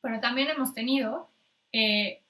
[0.00, 1.30] Pero también hemos tenido
[1.72, 2.22] eh,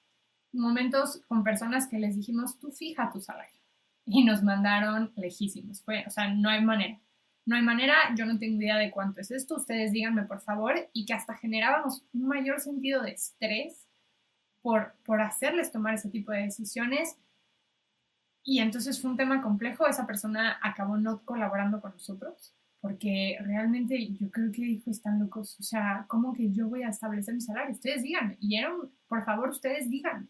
[0.51, 3.60] momentos con personas que les dijimos, tú fija tu salario
[4.05, 5.81] y nos mandaron lejísimos.
[5.81, 6.99] Fue, o sea, no hay manera.
[7.45, 10.75] No hay manera, yo no tengo idea de cuánto es esto, ustedes díganme por favor,
[10.93, 13.87] y que hasta generábamos un mayor sentido de estrés
[14.61, 17.17] por, por hacerles tomar ese tipo de decisiones.
[18.43, 24.13] Y entonces fue un tema complejo, esa persona acabó no colaborando con nosotros, porque realmente
[24.13, 27.41] yo creo que dijo, están locos, o sea, ¿cómo que yo voy a establecer mi
[27.41, 27.73] salario?
[27.73, 28.73] Ustedes díganme, y eran,
[29.07, 30.27] por favor, ustedes díganme,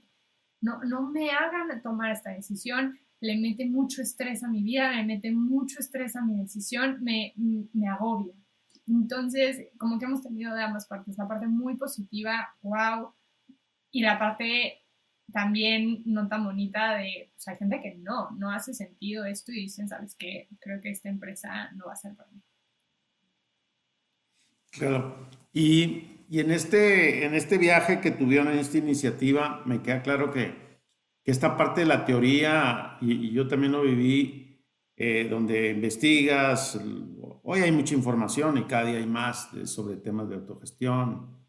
[0.62, 5.05] no, no me hagan tomar esta decisión, le mete mucho estrés a mi vida, le
[5.05, 8.34] mete mucho estrés a mi decisión, me, me agobia.
[8.88, 13.13] Entonces, como que hemos tenido de ambas partes, la parte muy positiva, wow,
[13.91, 14.79] y la parte
[15.31, 19.62] también no tan bonita de, sea, hay gente que no, no hace sentido esto y
[19.62, 20.49] dicen, ¿sabes qué?
[20.60, 22.41] Creo que esta empresa no va a ser para mí.
[24.71, 25.27] Claro.
[25.53, 30.31] Y, y en, este, en este viaje que tuvieron en esta iniciativa, me queda claro
[30.31, 30.70] que
[31.23, 36.79] que esta parte de la teoría, y, yo también lo viví, eh, donde investigas,
[37.43, 41.41] hoy hay mucha información y cada día hay más sobre temas de autogestión.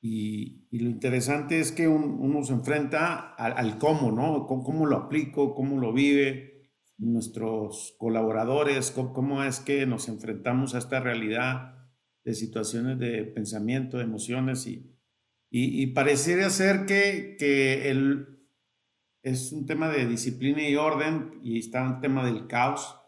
[0.00, 4.46] Y, lo interesante es que uno se enfrenta al, cómo, ¿no?
[4.46, 5.54] ¿Cómo, lo aplico?
[5.54, 6.70] ¿Cómo lo vive?
[6.98, 11.88] Nuestros colaboradores, ¿cómo, es que nos enfrentamos a esta realidad
[12.24, 14.66] de situaciones de pensamiento, de emociones?
[14.66, 14.96] Y,
[15.50, 18.31] y, pareciera ser que, que el,
[19.22, 22.98] es un tema de disciplina y orden y está el tema del caos,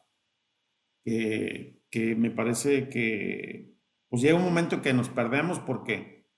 [1.04, 1.82] que,
[2.16, 3.76] me parece que
[4.08, 6.28] pues llega un momento que nos perdemos porque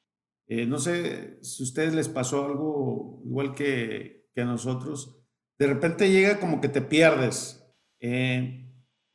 [0.48, 5.18] eh, no sé si a ustedes les pasó algo igual que, a nosotros,
[5.58, 7.66] de repente llega como que te pierdes.
[8.00, 8.70] Eh,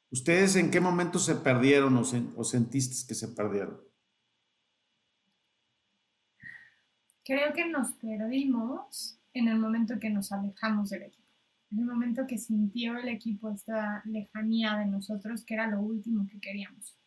[0.09, 2.01] ¿Ustedes en qué momento se perdieron o,
[2.35, 3.79] o sentiste que se perdieron?
[7.23, 11.27] Creo que nos perdimos en el momento que nos alejamos del equipo,
[11.71, 16.27] en el momento que sintió el equipo esta lejanía de nosotros, que era lo último
[16.27, 16.97] que queríamos.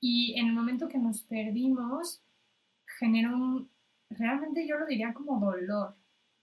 [0.00, 2.22] Y en el momento que nos perdimos,
[2.98, 3.70] generó un,
[4.10, 5.96] realmente yo lo diría como dolor,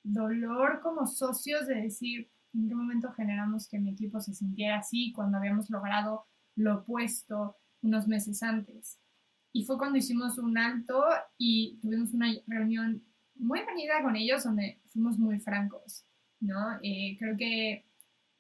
[0.04, 5.12] dolor como socios de decir en qué momento generamos que mi equipo se sintiera así
[5.12, 9.00] cuando habíamos logrado lo opuesto unos meses antes.
[9.52, 11.04] Y fue cuando hicimos un alto
[11.38, 13.04] y tuvimos una reunión
[13.40, 16.06] muy bonita con ellos donde fuimos muy francos,
[16.40, 16.78] ¿no?
[16.84, 17.86] Eh, creo que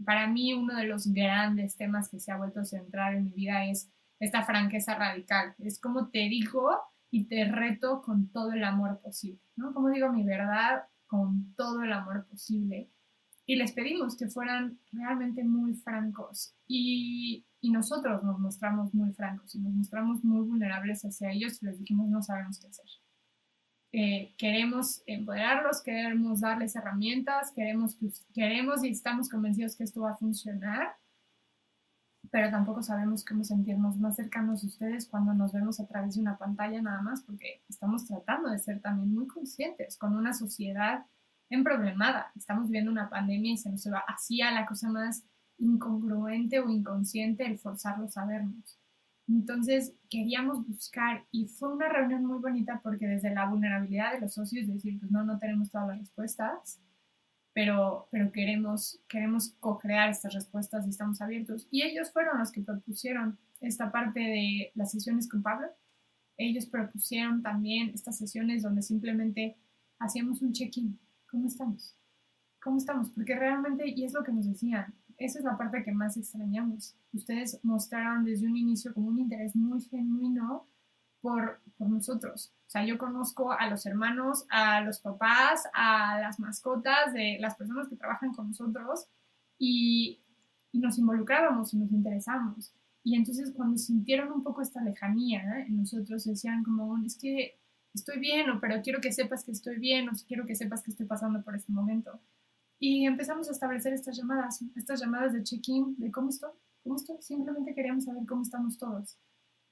[0.05, 3.31] para mí uno de los grandes temas que se ha vuelto a centrar en mi
[3.31, 5.55] vida es esta franqueza radical.
[5.59, 6.69] Es como te digo
[7.09, 9.73] y te reto con todo el amor posible, ¿no?
[9.73, 12.91] Como digo mi verdad con todo el amor posible.
[13.45, 16.53] Y les pedimos que fueran realmente muy francos.
[16.67, 21.65] Y, y nosotros nos mostramos muy francos y nos mostramos muy vulnerables hacia ellos y
[21.65, 22.85] les dijimos no sabemos qué hacer.
[23.91, 27.97] Eh, queremos empoderarlos, queremos darles herramientas, queremos,
[28.33, 30.95] queremos y estamos convencidos que esto va a funcionar,
[32.29, 36.21] pero tampoco sabemos cómo sentirnos más cercanos a ustedes cuando nos vemos a través de
[36.21, 41.05] una pantalla nada más, porque estamos tratando de ser también muy conscientes con una sociedad
[41.49, 42.31] en problemada.
[42.35, 45.23] Estamos viviendo una pandemia y se nos va así a la cosa más
[45.57, 48.77] incongruente o inconsciente el forzarlos a vernos.
[49.29, 54.33] Entonces queríamos buscar y fue una reunión muy bonita porque desde la vulnerabilidad de los
[54.33, 56.79] socios, decir, pues no, no tenemos todas las respuestas,
[57.53, 61.67] pero, pero queremos, queremos co-crear estas respuestas y estamos abiertos.
[61.69, 65.67] Y ellos fueron los que propusieron esta parte de las sesiones con Pablo.
[66.37, 69.57] Ellos propusieron también estas sesiones donde simplemente
[69.99, 70.97] hacíamos un check-in.
[71.29, 71.95] ¿Cómo estamos?
[72.61, 73.11] ¿Cómo estamos?
[73.11, 76.95] Porque realmente, y es lo que nos decían, esa es la parte que más extrañamos.
[77.13, 80.65] Ustedes mostraron desde un inicio como un interés muy genuino
[81.21, 82.53] por, por nosotros.
[82.67, 87.55] O sea, yo conozco a los hermanos, a los papás, a las mascotas de las
[87.55, 89.07] personas que trabajan con nosotros
[89.57, 90.21] y,
[90.71, 92.71] nos involucrábamos y nos interesamos.
[93.03, 97.59] Y entonces cuando sintieron un poco esta lejanía en nosotros, decían como, es que
[97.93, 101.07] estoy bien, pero quiero que sepas que estoy bien, o quiero que sepas que estoy
[101.07, 102.21] pasando por este momento.
[102.79, 107.17] Y empezamos a establecer estas llamadas, estas llamadas de check-in, de cómo estoy, cómo estoy.
[107.19, 109.17] Simplemente queríamos saber cómo estamos todos.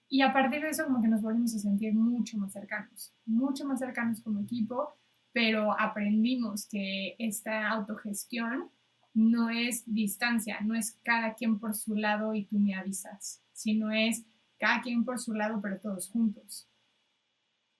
[0.09, 3.65] Y a partir de eso como que nos volvimos a sentir mucho más cercanos, mucho
[3.65, 4.93] más cercanos como equipo,
[5.31, 8.69] pero aprendimos que esta autogestión
[9.13, 13.91] no es distancia, no es cada quien por su lado y tú me avisas, sino
[13.91, 14.23] es
[14.59, 16.69] cada quien por su lado, pero todos juntos.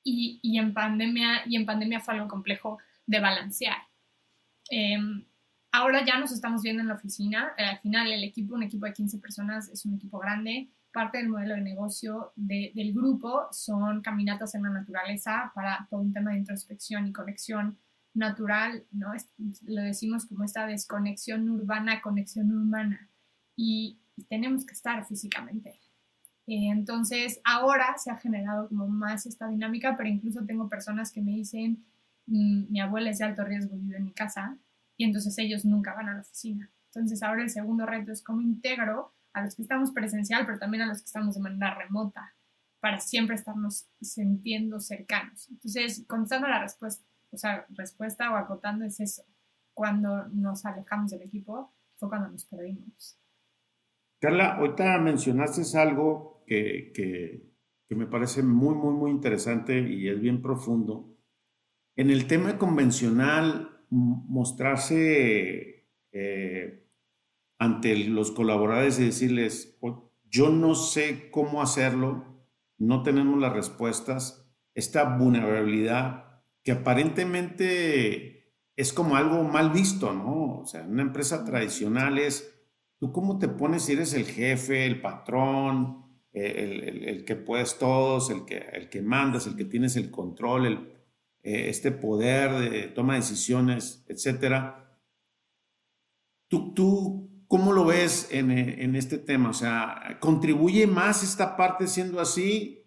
[0.04, 3.87] Y, y en pandemia, y en pandemia fue algo complejo de balancear,
[4.70, 5.26] Em,
[5.72, 7.54] ahora ya nos estamos viendo en la oficina.
[7.58, 10.70] Eh, al final, el equipo, un equipo de 15 personas, es un equipo grande.
[10.92, 16.14] Parte del modelo de negocio del grupo son caminatas en la naturaleza para todo un
[16.14, 17.78] tema de introspección y conexión
[18.18, 19.12] natural, ¿no?
[19.68, 23.10] lo decimos como esta desconexión urbana, conexión humana.
[23.56, 24.00] Y,
[24.30, 25.80] tenemos que estar físicamente.
[26.48, 31.22] Eh, entonces, ahora se ha generado como más esta dinámica, pero incluso tengo personas que
[31.22, 31.86] me dicen,
[32.28, 34.58] mi abuela es de alto riesgo, vive en mi casa
[34.98, 36.70] y entonces ellos nunca van a la oficina.
[36.94, 40.84] Entonces ahora el segundo reto es cómo integro a los que estamos presencial, pero también
[40.84, 42.36] a los que estamos de manera remota,
[42.80, 45.48] para siempre estarnos sintiendo cercanos.
[45.50, 49.24] Entonces, contestando la respuesta, o sea, respuesta o acotando es eso.
[49.74, 53.20] Cuando nos alejamos del equipo fue cuando nos perdimos.
[54.20, 56.92] Carla, ahorita mencionaste algo que,
[57.88, 61.17] que me parece muy, muy, muy interesante y es bien profundo
[61.98, 66.88] en el tema convencional, mostrarse eh,
[67.58, 69.78] ante los colaboradores y decirles,
[70.30, 72.46] yo no sé cómo hacerlo,
[72.78, 80.60] no tenemos las respuestas, esta vulnerabilidad que aparentemente es como algo mal visto, ¿no?
[80.60, 82.62] O sea, en una empresa tradicional es,
[83.00, 88.46] ¿tú cómo te pones si eres el jefe, el patrón, el, que puedes todos, el
[88.46, 90.97] que, el que mandas, el que tienes el control, el
[91.48, 95.00] eh, este poder de toma de decisiones, etcétera.
[96.50, 99.52] ¿Tú, tú cómo lo ves en, en, este tema?
[99.52, 102.84] O sea, ¿contribuye más esta parte siendo así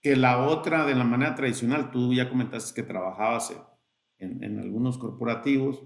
[0.00, 1.90] que la otra de la manera tradicional?
[1.90, 3.52] Tú ya comentaste que trabajabas
[4.18, 5.82] en, en algunos corporativos,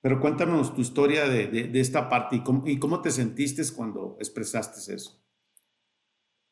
[0.00, 4.16] pero cuéntanos tu historia de, de, esta parte y cómo, y cómo te sentiste cuando
[4.20, 5.20] expresaste eso.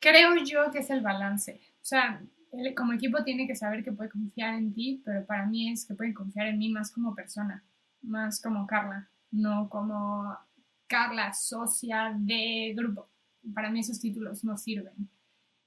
[0.01, 1.61] Creo yo que es el balance.
[1.81, 5.47] O sea, él como equipo tiene que saber que puede confiar en ti, pero para
[5.47, 7.65] mí es que puede confiar en mí más como persona,
[8.03, 10.37] más como Carla, no como
[10.87, 13.09] Carla, socia de grupo.
[13.55, 15.09] Para mí esos títulos no sirven.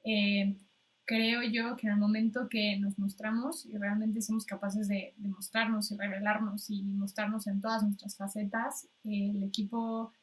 [0.03, 0.57] Eh,
[1.05, 5.91] creo yo que en el momento que nos mostramos y realmente somos capaces de mostrarnos
[5.91, 10.13] y revelarnos y mostrarnos en todas nuestras facetas, el equipo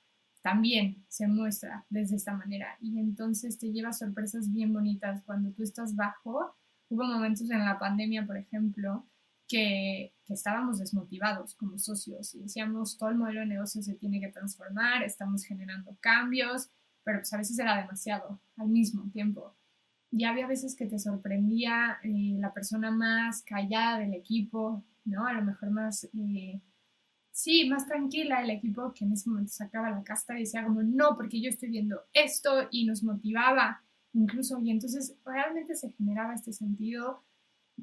[0.48, 5.62] también se muestra desde esta manera y entonces te lleva sorpresas bien bonitas cuando tú
[5.62, 6.56] estás bajo.
[6.88, 9.06] Hubo momentos en la pandemia, por ejemplo,
[9.46, 14.20] que, que, estábamos desmotivados como socios y decíamos, todo el modelo de negocio se tiene
[14.20, 16.70] que transformar, estamos generando cambios,
[17.04, 19.54] pero pues a veces era demasiado al mismo tiempo.
[20.10, 25.26] Y había veces que te sorprendía eh, la persona más callada del equipo, ¿no?
[25.26, 26.62] A lo mejor más, eh,
[27.38, 30.82] sí, más tranquila del equipo que en ese momento sacaba la casta y decía como,
[30.82, 33.80] no, porque yo estoy viendo esto y nos motivaba
[34.12, 34.58] incluso.
[34.60, 37.22] Y entonces realmente se generaba este sentido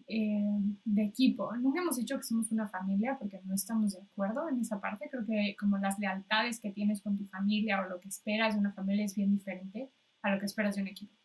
[0.07, 1.55] eh, de equipo.
[1.55, 5.07] Nunca hemos dicho que somos una familia porque no estamos de acuerdo en esa parte.
[5.09, 8.59] Creo que como las lealtades que tienes con tu familia o lo que esperas de
[8.59, 9.89] una familia es bien diferente
[10.21, 11.15] a lo que esperas de un equipo.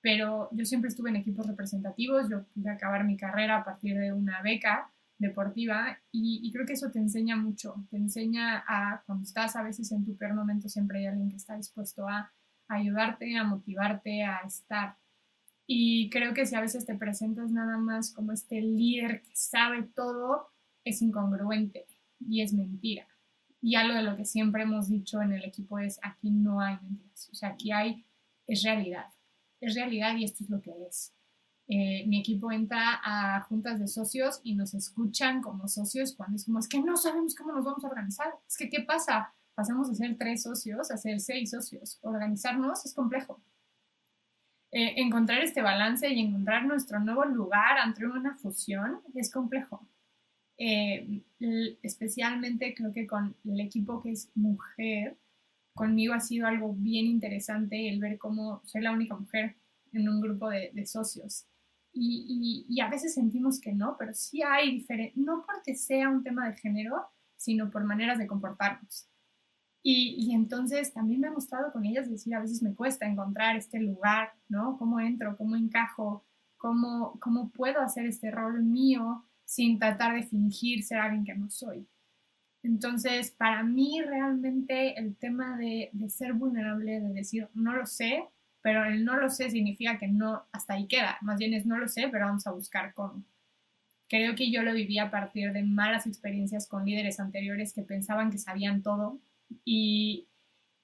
[0.00, 4.12] Pero yo siempre estuve en equipos representativos, yo pude acabar mi carrera a partir de
[4.12, 9.56] una beca deportiva y, creo que eso te enseña mucho, te enseña a cuando estás
[9.56, 12.32] a veces en tu peor momento siempre hay alguien que está dispuesto a
[12.68, 14.96] ayudarte, a motivarte, a estar.
[15.66, 19.82] Y creo que si a veces te presentas nada más como este líder que sabe
[19.82, 20.48] todo,
[20.84, 21.86] es incongruente
[22.20, 23.08] y es mentira.
[23.60, 26.76] Y algo de lo que siempre hemos dicho en el equipo es, aquí no hay
[26.82, 28.04] mentiras, o sea, aquí hay,
[28.46, 29.06] es realidad,
[29.60, 31.15] es realidad y esto es lo que es.
[31.68, 36.68] Eh, mi equipo entra a juntas de socios y nos escuchan como socios cuando es
[36.68, 38.28] que no sabemos cómo nos vamos a organizar.
[38.48, 39.34] Es que, ¿qué pasa?
[39.54, 41.98] Pasamos de ser tres socios a ser seis socios.
[42.02, 43.40] Organizarnos es complejo.
[44.72, 49.88] Eh, encontrar este balance y encontrar nuestro nuevo lugar ante una fusión es complejo.
[50.58, 51.22] Eh,
[51.82, 55.16] especialmente creo que con el equipo que es mujer,
[55.74, 59.56] conmigo ha sido algo bien interesante el ver cómo soy la única mujer
[59.92, 61.46] en un grupo de, socios.
[61.98, 66.46] Y, a veces sentimos que no, pero sí hay diferencia, no porque sea un tema
[66.48, 69.08] de género, sino por maneras de comportarnos.
[69.82, 73.78] Y, entonces también me ha gustado con ellas decir, a veces me cuesta encontrar este
[73.80, 74.76] lugar, ¿no?
[74.78, 75.36] ¿Cómo entro?
[75.36, 76.24] ¿Cómo encajo?
[76.56, 81.48] ¿Cómo, cómo puedo hacer este rol mío sin tratar de fingir ser alguien que no
[81.48, 81.88] soy?
[82.62, 88.28] Entonces, para mí realmente el tema de, de ser vulnerable, de decir, no lo sé,
[88.66, 91.18] pero el no lo sé significa que no, hasta ahí queda.
[91.20, 93.22] Más bien es no lo sé, pero vamos a buscar cómo.
[94.08, 98.28] Creo que yo lo viví a partir de malas experiencias con líderes anteriores que pensaban
[98.28, 99.20] que sabían todo
[99.64, 100.26] y,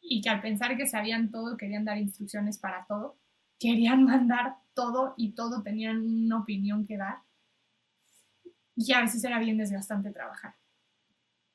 [0.00, 3.18] y que al pensar que sabían todo, querían dar instrucciones para todo,
[3.58, 7.16] querían mandar todo y todo tenían una opinión que dar.
[8.76, 10.54] Y a veces era bien desgastante trabajar.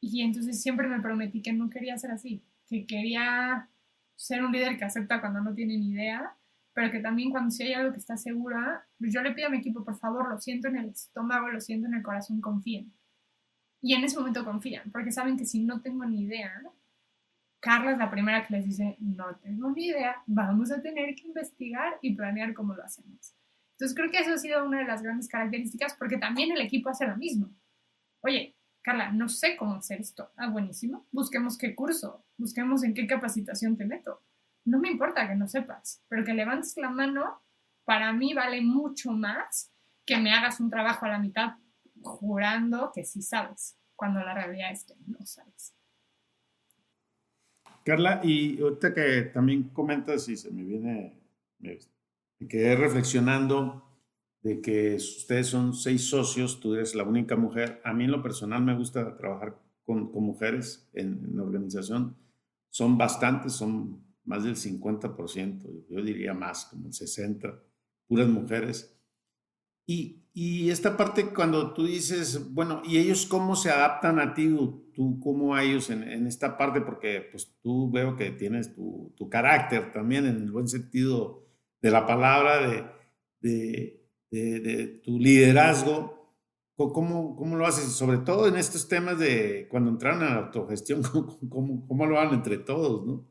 [0.01, 3.69] Y entonces siempre me prometí que no quería ser así, que quería
[4.17, 6.35] ser un líder que acepta cuando no tiene ni idea,
[6.73, 9.51] pero que también cuando si hay algo que está segura, pues yo le pido a
[9.51, 12.93] mi equipo, por favor, lo siento en el estómago, lo siento en el corazón, confíen.
[13.81, 16.61] Y en ese momento confían, porque saben que si no tengo ni idea,
[17.59, 21.27] Carla es la primera que les dice, no tengo ni idea, vamos a tener que
[21.27, 23.35] investigar y planear cómo lo hacemos.
[23.73, 26.89] Entonces creo que eso ha sido una de las grandes características porque también el equipo
[26.89, 27.49] hace lo mismo.
[28.21, 28.56] Oye,
[28.87, 30.31] Carla, no sé cómo hacer esto.
[30.37, 31.05] Ah, buenísimo.
[31.11, 34.21] Busquemos qué curso, busquemos en qué capacitación te meto.
[34.63, 37.41] No me importa que no sepas, pero que levantes la mano,
[37.83, 39.73] para mí vale mucho más
[40.05, 41.55] que me hagas un trabajo a la mitad
[42.01, 45.73] jurando que sí sabes, cuando la realidad es que no sabes.
[47.83, 51.13] Carla, y ahorita que también comentas y se me viene,
[51.59, 51.77] me
[52.47, 53.83] quedé reflexionando
[54.47, 57.81] de que ustedes son seis socios, tú eres la única mujer.
[57.83, 62.15] A mí en lo personal me gusta trabajar con, con mujeres en, la organización.
[62.69, 67.59] Son bastantes, son más del 50%, yo diría más, como el 60%,
[68.07, 68.97] puras mujeres.
[69.85, 74.47] Y, y, esta parte cuando tú dices, bueno, ¿y ellos cómo se adaptan a ti?
[74.93, 76.79] ¿Tú cómo a ellos en, en esta parte?
[76.79, 81.45] Porque pues tú veo que tienes tu, tu, carácter también en el buen sentido
[81.81, 82.85] de la palabra, de,
[83.39, 86.17] de, de, tu liderazgo.
[86.75, 87.91] ¿Cómo, ¿Cómo, lo haces?
[87.93, 91.01] Sobre todo en estos temas de cuando entraron a la autogestión,
[91.49, 93.27] ¿cómo, cómo, lo hagan entre todos, no?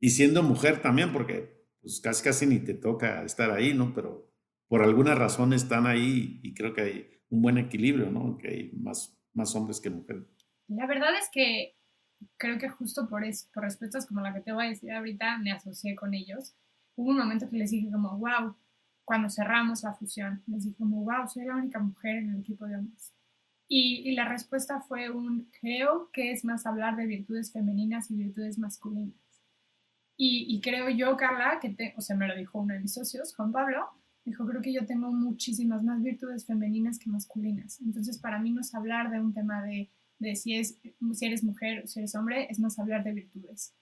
[0.00, 3.94] Y siendo mujer también, porque pues casi casi ni te toca estar ahí, ¿no?
[3.94, 4.30] Pero
[4.68, 8.36] por alguna razón están ahí y creo que hay un buen equilibrio, ¿no?
[8.36, 10.24] Que hay más, más hombres que mujeres.
[10.68, 11.76] La verdad es que
[12.36, 15.38] creo que justo por, eso, por respuestas como la que te voy a decir ahorita,
[15.38, 16.54] me asocié con ellos.
[16.96, 18.54] Hubo un momento que les dije como, wow,
[19.04, 22.66] cuando cerramos la fusión, les dije como, wow, soy la única mujer en el equipo
[22.66, 23.12] de hombres.
[23.68, 28.16] Y, y la respuesta fue un, creo que es más hablar de virtudes femeninas y
[28.16, 29.18] virtudes masculinas.
[30.16, 32.94] Y, y creo yo, Carla, que te, o sea, me lo dijo uno de mis
[32.94, 33.90] socios, Juan Pablo,
[34.24, 37.78] Dijo, creo que yo tengo muchísimas más virtudes femeninas que masculinas.
[37.82, 40.78] Entonces, para mí no es hablar de un tema de, de si, es,
[41.12, 43.74] si eres mujer o si eres hombre, es más hablar de virtudes.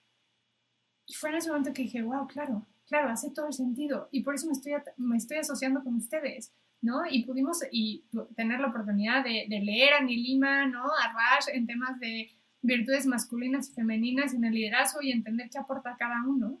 [1.05, 4.09] Y fue en ese momento que dije, wow, claro, claro, hace todo el sentido.
[4.11, 6.53] Y por eso me estoy, me estoy asociando con ustedes.
[6.83, 7.03] ¿no?
[7.09, 8.03] Y pudimos y
[8.35, 10.83] tener la oportunidad de, leer a Nilima, ¿no?
[10.83, 12.29] A Rash en temas de
[12.61, 16.59] virtudes masculinas y femeninas en el liderazgo y entender qué aporta cada uno.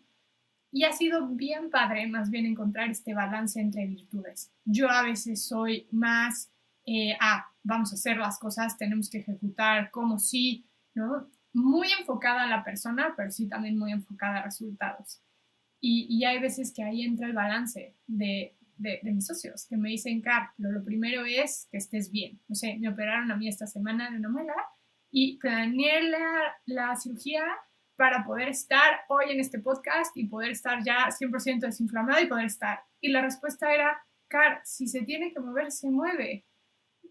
[0.71, 4.49] Y ha sido bien padre, más bien, encontrar este balance entre virtudes.
[4.63, 6.49] Yo a veces soy más,
[6.85, 10.65] eh, ah, vamos a hacer las cosas, tenemos que ejecutar como sí,
[10.95, 11.27] ¿no?
[11.51, 15.21] Muy enfocada a la persona, pero sí también muy enfocada a resultados.
[15.85, 19.89] Y, y hay veces que ahí entra el balance de, de, mis socios, que me
[19.89, 22.39] dicen, Car, pero lo primero es que estés bien.
[22.47, 24.53] No sé, me operaron a mí esta semana de una muela
[25.11, 27.43] y planeé la, la cirugía
[27.97, 32.45] para poder estar hoy en este podcast y poder estar ya 100% desinflamada y poder
[32.45, 32.79] estar.
[33.01, 36.45] Y la respuesta era, Car, si se tiene que mover, se mueve.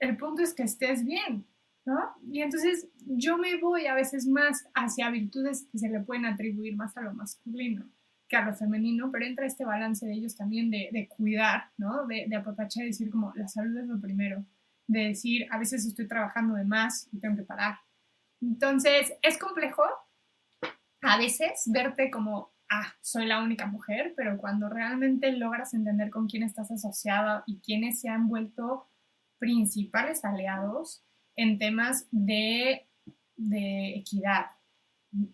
[0.01, 1.47] El punto es que estés bien,
[1.85, 2.15] ¿no?
[2.27, 6.75] Y entonces yo me voy a veces más hacia virtudes que se le pueden atribuir
[6.75, 7.87] más a lo masculino
[8.37, 12.07] a lo femenino, pero entra este balance de ellos también de, de cuidar, ¿no?
[12.07, 14.45] De, de apapachar y decir como la salud es lo primero,
[14.87, 17.77] de decir a veces estoy trabajando de más y tengo que parar.
[18.41, 19.85] Entonces es complejo,
[21.03, 26.29] a veces verte como, ah, soy la única mujer, pero cuando realmente logras entender con
[26.29, 28.89] quién estás asociada y quiénes se han vuelto
[29.39, 31.05] principales aliados
[31.37, 32.87] en temas de,
[33.37, 34.47] de equidad.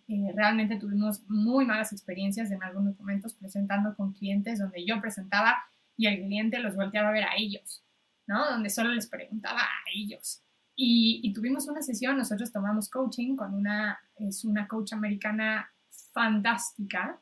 [0.07, 5.55] Eh, realmente tuvimos muy malas experiencias en algunos momentos presentando con clientes donde yo presentaba
[5.95, 7.83] y el cliente los volteaba a ver a ellos,
[8.27, 8.49] ¿no?
[8.51, 10.43] Donde solo les preguntaba a ellos.
[10.75, 15.69] Y, tuvimos una sesión, nosotros tomamos coaching con una, es una coach americana
[16.13, 17.19] fantástica,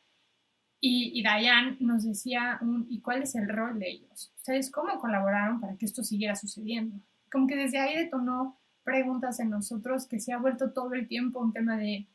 [0.79, 4.31] y, y Diane nos decía, ¿y cuál es el rol de ellos?
[4.35, 6.99] ¿Ustedes cómo colaboraron para que esto siguiera sucediendo?
[7.31, 11.39] Como que desde ahí detonó preguntas en nosotros que se ha vuelto todo el tiempo
[11.39, 12.07] un tema de,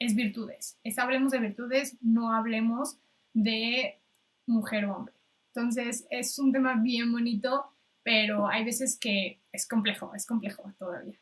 [0.00, 0.80] es virtudes.
[0.82, 2.98] Es hablemos de virtudes, no hablemos
[3.32, 4.00] de
[4.46, 5.14] mujer o hombre.
[5.54, 11.18] Entonces, es un tema bien bonito pero hay veces que es complejo, es complejo todavía.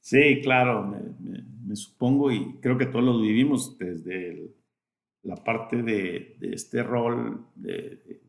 [0.00, 4.54] Sí, claro, me, supongo y creo que todos lo vivimos desde
[5.22, 8.22] la parte de, este rol, de,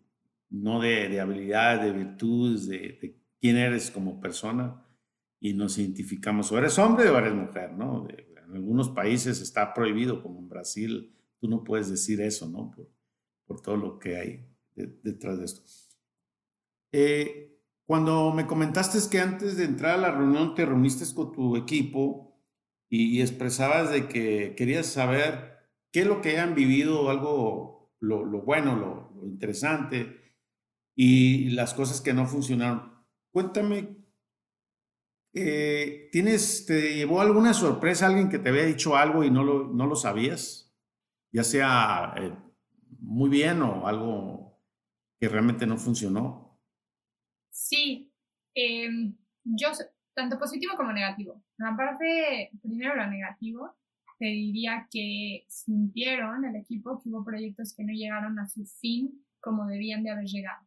[0.49, 4.81] no de, habilidades, de virtudes, de, quién eres como persona
[5.39, 8.07] y nos identificamos, o eres hombre o eres mujer, ¿no?
[8.47, 12.71] En algunos países está prohibido, como en Brasil, tú no puedes decir eso, ¿no?
[13.45, 15.61] Por, todo lo que hay detrás de esto.
[16.91, 21.55] Eh, cuando me comentaste que antes de entrar a la reunión te reuniste con tu
[21.55, 22.41] equipo
[22.89, 25.57] y, expresabas de que querías saber
[25.91, 30.19] qué es lo que hayan vivido, algo, lo, bueno, lo, interesante
[30.95, 32.93] y las cosas que no funcionaron.
[33.31, 33.94] Cuéntame,
[35.35, 39.67] eh, ¿tienes, te llevó alguna sorpresa alguien que te había dicho algo y no lo,
[39.67, 40.73] no lo sabías?
[41.31, 42.33] Ya sea eh,
[42.99, 44.61] muy bien o algo
[45.19, 46.57] que realmente no funcionó.
[47.49, 48.11] Sí,
[48.53, 49.13] em,
[49.43, 49.71] yo,
[50.13, 51.43] tanto positivo como negativo.
[51.59, 53.75] Aparte, primero lo negativo,
[54.17, 59.25] te diría que sintieron el equipo que hubo proyectos que no llegaron a su fin
[59.41, 60.65] como debían de haber llegado.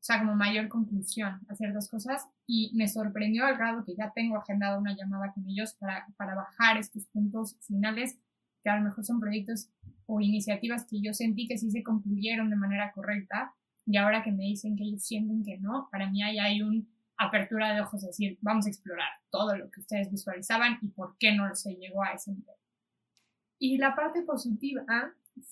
[0.00, 4.12] O sea, como mayor conclusión a ciertas cosas y me sorprendió al grado que ya
[4.14, 8.16] tengo agendado una llamada con ellos para, para bajar estos puntos finales,
[8.62, 9.68] que a lo mejor son proyectos
[10.06, 14.32] o iniciativas que yo sentí que sí se concluyeron de manera correcta y ahora que
[14.32, 16.82] me dicen que ellos sienten que no, para mí ahí hay una
[17.16, 21.16] apertura de ojos, es decir, vamos a explorar todo lo que ustedes visualizaban y por
[21.18, 22.54] qué no se llegó a ese nivel.
[23.58, 24.84] Y la parte positiva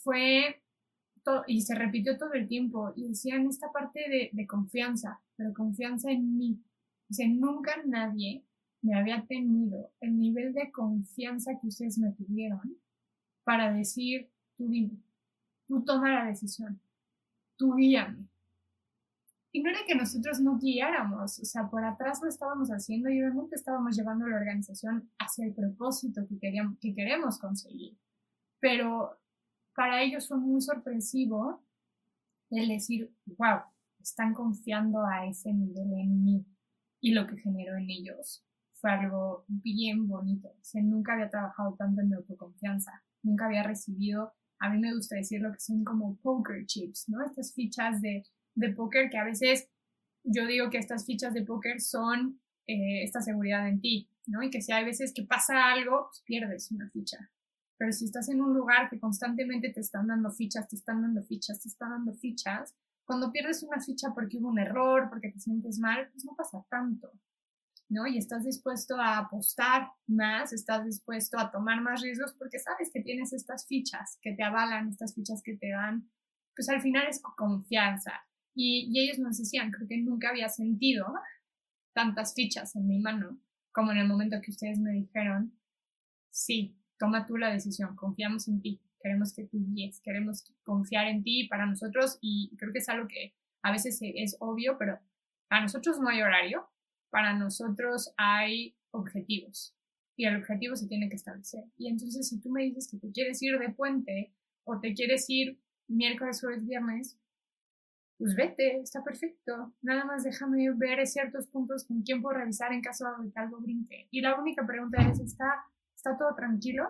[0.03, 0.63] fue,
[1.47, 6.37] y se repitió todo el tiempo, y decían esta parte de, confianza, pero confianza en
[6.37, 6.63] mí.
[7.09, 8.45] Dice, nunca nadie
[8.83, 12.77] me había tenido el nivel de confianza que ustedes me tuvieron
[13.45, 14.99] para decir, tú dime,
[15.67, 16.81] tú toma la decisión
[17.57, 18.29] tú guíame.
[19.53, 23.23] Y no era que nosotros no guiáramos, o sea, por atrás lo estábamos haciendo y
[23.23, 27.97] obviamente estábamos llevando la organización hacia el propósito que, queríamos, que queremos conseguir.
[28.61, 29.19] Pero
[29.77, 31.63] para ellos fue muy sorpresivo
[32.51, 33.61] el decir, wow,
[34.01, 36.47] están confiando a ese nivel en mí.
[37.01, 40.49] Y lo que generó en ellos fue algo bien bonito.
[40.49, 45.17] O nunca había trabajado tanto en mi autoconfianza, nunca había recibido a mí me gusta
[45.17, 47.25] decir lo que son como poker chips, ¿no?
[47.25, 48.25] Estas fichas de,
[48.55, 49.69] de póker que a veces
[50.25, 54.43] yo digo que estas fichas de póker son eh, esta seguridad en ti, ¿no?
[54.43, 57.31] Y que si hay veces que pasa algo, pues pierdes una ficha.
[57.79, 61.23] Pero si estás en un lugar que constantemente te están dando fichas, te están dando
[61.23, 62.75] fichas, te están dando fichas,
[63.05, 66.65] cuando pierdes una ficha porque hubo un error, porque te sientes mal, pues no pasa
[66.69, 67.13] tanto.
[67.89, 68.07] ¿no?
[68.07, 73.01] Y estás dispuesto a apostar más, estás dispuesto a tomar más riesgos porque sabes que
[73.01, 76.11] tienes estas fichas que te avalan, estas fichas que te dan,
[76.55, 78.13] pues al final es confianza.
[78.55, 81.07] Y, y ellos nos decían, creo que nunca había sentido
[81.93, 83.39] tantas fichas en mi mano
[83.71, 85.53] como en el momento que ustedes me dijeron,
[86.31, 91.23] sí, toma tú la decisión, confiamos en ti, queremos que tú guíes, queremos confiar en
[91.23, 94.99] ti para nosotros y creo que es algo que a veces es obvio, pero
[95.49, 96.69] para nosotros no hay horario,
[97.11, 99.75] para nosotros hay objetivos
[100.17, 101.65] y el objetivo se tiene que establecer.
[101.77, 104.33] Y entonces si tú me dices que te quieres ir de puente
[104.65, 107.19] o te quieres ir miércoles, jueves, viernes,
[108.19, 109.75] pues vete, está perfecto.
[109.83, 113.61] Nada más déjame ver ciertos puntos con quién puedo revisar en caso de que algo
[113.61, 114.09] brinque.
[114.11, 115.65] Y la única pregunta es, ¿está,
[115.97, 116.89] ¿está todo tranquilo?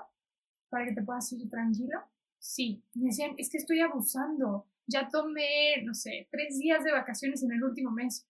[0.68, 1.98] Para que te puedas ir tranquilo.
[2.38, 2.84] Sí.
[2.94, 4.66] Me decían, es que estoy abusando.
[4.86, 8.26] Ya tomé, no sé, tres días de vacaciones en el último mes.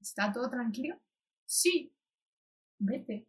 [0.00, 1.00] ¿Está todo tranquilo?
[1.46, 1.92] Sí.
[2.78, 3.26] Vete.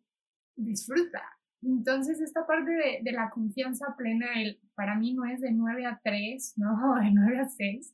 [0.56, 1.24] Disfruta.
[1.62, 4.28] Entonces, esta parte de, la confianza plena,
[4.76, 7.94] para mí no es de 9 a 3, no, de 9 a 6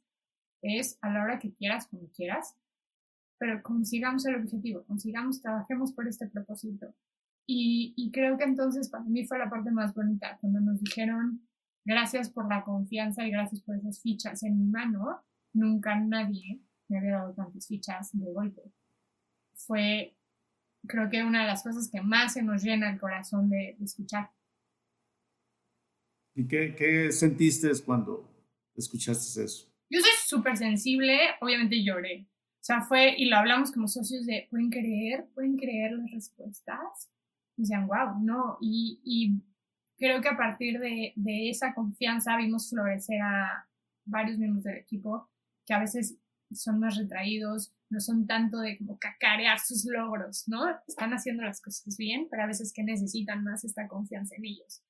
[0.63, 2.55] es a la hora que quieras, como quieras,
[3.37, 6.93] pero consigamos el objetivo, consigamos, trabajemos por este propósito.
[7.45, 11.45] Y, y, creo que entonces para mí fue la parte más bonita, cuando nos dijeron
[11.85, 15.23] gracias por la confianza y gracias por esas fichas en mi mano.
[15.53, 18.61] Nunca nadie me había dado tantas fichas de golpe.
[19.55, 20.15] Fue,
[20.87, 23.85] creo que una de las cosas que más se nos llena el corazón de, de
[23.85, 24.31] escuchar.
[26.35, 28.27] ¿Y qué, qué sentiste cuando
[28.75, 29.71] escuchaste eso?
[29.89, 32.27] Yo soy súper sensible, obviamente lloré.
[32.55, 35.27] O sea, fue, y lo hablamos como socios de, ¿pueden creer?
[35.35, 37.11] ¿Pueden creer las respuestas?
[37.55, 38.57] Decían, wow, no.
[38.61, 39.41] Y, y
[39.97, 43.67] creo que a partir de, de, esa confianza vimos florecer a
[44.05, 45.29] varios miembros del equipo
[45.65, 46.17] que a veces
[46.51, 50.65] son más retraídos, no son tanto de como cacarear sus logros, ¿no?
[50.87, 54.83] Están haciendo las cosas bien, pero a veces que necesitan más esta confianza en ellos.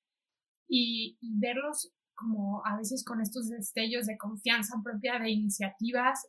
[0.68, 6.28] Y, y verlos como a veces con estos destellos de confianza propia de iniciativas,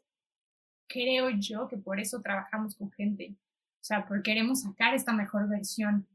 [0.88, 3.36] creo yo que por eso trabajamos con gente,
[3.84, 6.06] o sea, porque queremos sacar esta mejor versión.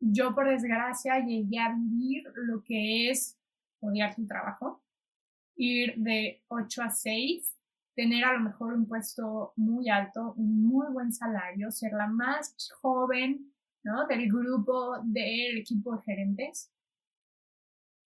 [0.00, 3.36] Yo, por desgracia, llegué a vivir lo que es
[3.80, 4.82] odiar tu trabajo,
[5.56, 7.56] ir de 8 a 6,
[7.94, 12.54] tener a lo mejor un puesto muy alto, un muy buen salario, ser la más
[12.80, 14.06] joven ¿no?
[14.06, 16.70] del grupo del equipo de gerentes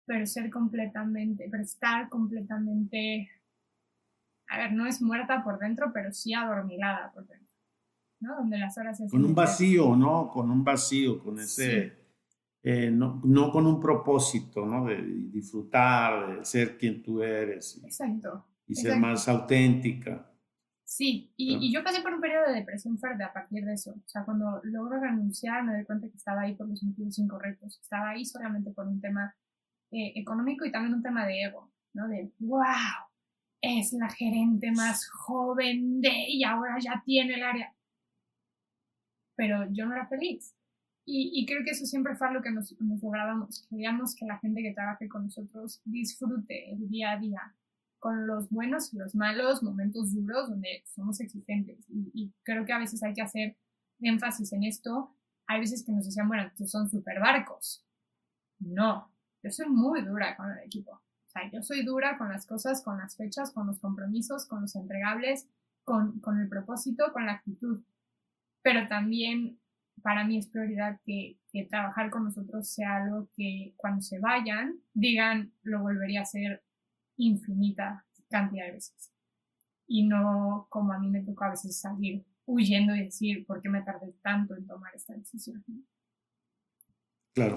[0.05, 3.29] pero ser completamente, pero estar completamente,
[4.47, 7.44] a ver, no es muerta por dentro, pero sí adormilada por dentro,
[8.19, 8.35] ¿no?
[8.35, 10.29] Donde las horas se Con un vacío, ¿no?
[10.29, 11.93] Con un vacío, con ese,
[12.63, 14.85] eh, no, no, con un propósito, ¿no?
[14.85, 15.01] De
[15.31, 17.81] disfrutar, de ser quien tú eres.
[17.83, 18.45] Exacto.
[18.67, 20.31] Y ser más auténtica.
[20.83, 23.91] Sí, y, y, yo pasé por un periodo de depresión fuerte a partir de eso.
[23.91, 27.79] O sea, cuando logro renunciar me doy cuenta que estaba ahí por los motivos incorrectos.
[27.81, 29.35] Estaba ahí solamente por un tema
[29.91, 32.07] eh, económico y también un tema de ego, ¿no?
[32.07, 32.65] De, wow,
[33.61, 37.73] es la gerente más joven de y ahora ya tiene el área.
[39.35, 40.55] Pero yo no era feliz.
[41.07, 43.67] Y, creo que eso siempre fue lo que nos, nos lográbamos.
[43.69, 47.55] Queríamos que la gente que trabaje con nosotros disfrute el día a día,
[47.99, 51.85] con los buenos y los malos, momentos duros donde somos exigentes.
[51.89, 53.55] Y, creo que a veces hay que hacer
[53.99, 55.15] énfasis en esto.
[55.45, 57.85] Hay veces que nos decían, bueno, estos son super barcos.
[58.57, 59.11] No,
[59.43, 60.91] yo soy muy dura con el equipo.
[60.91, 64.61] O sea, yo soy dura con las cosas, con las fechas, con los compromisos, con
[64.61, 65.47] los entregables,
[65.83, 67.83] con el propósito, con la actitud.
[68.65, 69.59] Pero también
[70.01, 74.79] para mí es prioridad que, que, trabajar con nosotros sea algo que cuando se vayan
[74.95, 76.63] digan lo volvería a hacer
[77.15, 79.11] infinita cantidad de veces.
[79.85, 83.69] Y no como a mí me tocó a veces salir huyendo y decir por qué
[83.69, 85.63] me tardé tanto en tomar esta decisión.
[87.35, 87.53] Claro.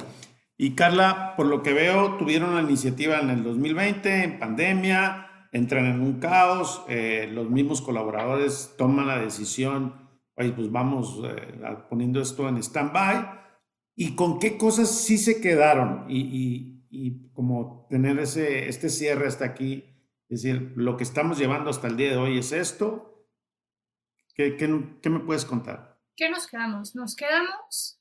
[0.59, 5.87] Y Carla, por lo que veo, tuvieron la iniciativa en el 2020, en pandemia, entran
[5.87, 10.08] en un caos, eh, los mismos colaboradores toman la decisión,
[10.39, 11.59] pues vamos eh,
[11.91, 13.39] poniendo esto en stand-by.
[13.97, 16.07] ¿Y con qué cosas sí se quedaron?
[16.09, 19.85] Y, y, y, como tener ese, este cierre hasta aquí,
[20.29, 23.27] es decir, lo que estamos llevando hasta el día de hoy es esto.
[24.35, 26.01] ¿Qué, qué, qué me puedes contar?
[26.15, 26.95] ¿Qué nos quedamos?
[26.95, 28.01] Nos quedamos,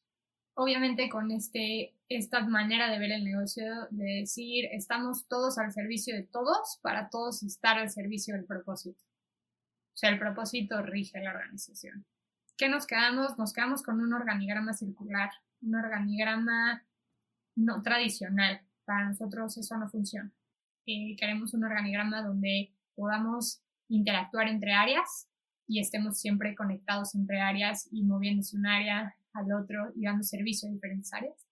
[0.53, 6.15] obviamente, con este esta manera de ver el negocio, de decir, estamos todos al servicio
[6.15, 9.01] de todos para todos estar al servicio del propósito.
[9.93, 12.05] O sea, el propósito rige la organización.
[12.57, 13.37] ¿Qué nos quedamos?
[13.37, 15.29] Nos quedamos con un organigrama circular,
[15.61, 16.83] un organigrama
[17.55, 18.61] no tradicional.
[18.85, 20.31] Para nosotros eso no funciona.
[20.85, 25.27] Eh, queremos un organigrama donde podamos interactuar entre áreas
[25.67, 30.67] y estemos siempre conectados entre áreas y moviéndose un área al otro y dando servicio
[30.67, 31.47] a diferentes áreas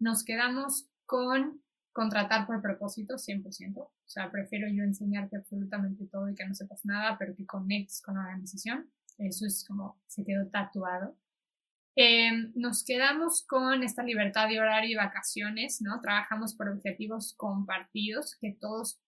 [0.00, 1.62] nos quedamos con
[1.92, 3.76] contratar por propósito 100%.
[3.76, 8.00] O sea, prefiero yo enseñarte absolutamente todo y que no sepas nada, pero que conectes
[8.02, 8.90] con la organización.
[9.20, 11.16] Eso es como se quedó tatuado.
[11.94, 16.00] Em, nos quedamos con esta libertad de horario y vacaciones, ¿no?
[16.00, 18.98] Trabajamos por objetivos compartidos, que todos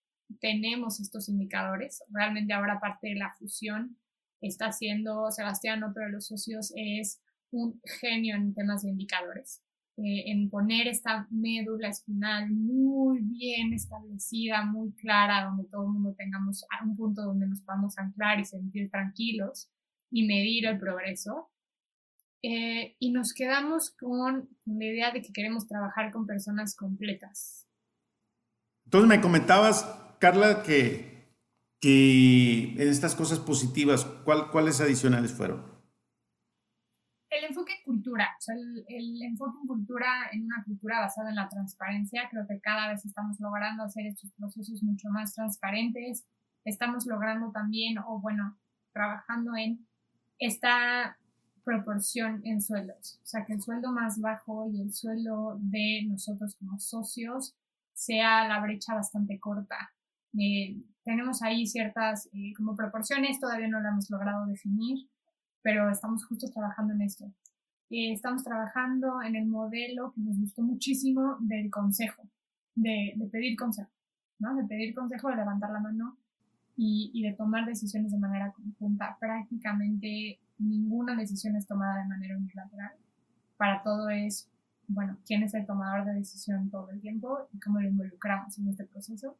[0.40, 2.02] tenemos estos indicadores.
[2.10, 3.96] Realmente ahora parte de la fusión
[4.42, 9.62] está haciendo Sebastián, otro de los socios, es un genio en temas de indicadores.
[9.96, 16.14] Eh, en poner esta médula espinal muy bien establecida, muy clara, donde todo el mundo
[16.18, 19.70] tengamos un punto donde nos podamos anclar y sentir tranquilos
[20.12, 21.50] y medir el progreso.
[22.44, 27.66] Eh, y nos quedamos con la idea de que queremos trabajar con personas completas.
[28.84, 29.84] Entonces me comentabas,
[30.18, 31.36] Carla, que,
[31.80, 35.70] que en estas cosas positivas, ¿cuáles adicionales fueron?
[37.30, 41.30] El enfoque en cultura, o sea, el, el, enfoque en cultura, en una cultura basada
[41.30, 46.26] en la transparencia, creo que cada vez estamos logrando hacer estos procesos mucho más transparentes,
[46.64, 48.58] estamos logrando también, o bueno,
[48.92, 49.86] trabajando en
[50.47, 51.16] esta
[51.64, 53.20] proporción en sueldos.
[53.22, 57.55] O sea, que el sueldo más bajo y el sueldo de nosotros como socios
[57.93, 59.93] sea la brecha bastante corta.
[60.38, 65.09] Eh, tenemos ahí ciertas eh, como proporciones, todavía no la hemos logrado definir,
[65.62, 67.26] pero estamos justo trabajando en esto.
[67.90, 72.22] Eh, estamos trabajando en el modelo que nos gustó muchísimo del consejo,
[72.74, 73.90] de, de pedir consejo,
[74.38, 74.57] ¿no?
[74.57, 76.18] De pedir consejo, de levantar la mano
[76.84, 79.16] y, y de tomar decisiones de manera conjunta.
[79.20, 82.92] Prácticamente ninguna decisión es tomada de manera unilateral.
[83.56, 84.48] Para todo es,
[84.88, 88.68] bueno, quién es el tomador de decisión todo el tiempo y cómo lo involucramos en
[88.68, 89.36] este proceso.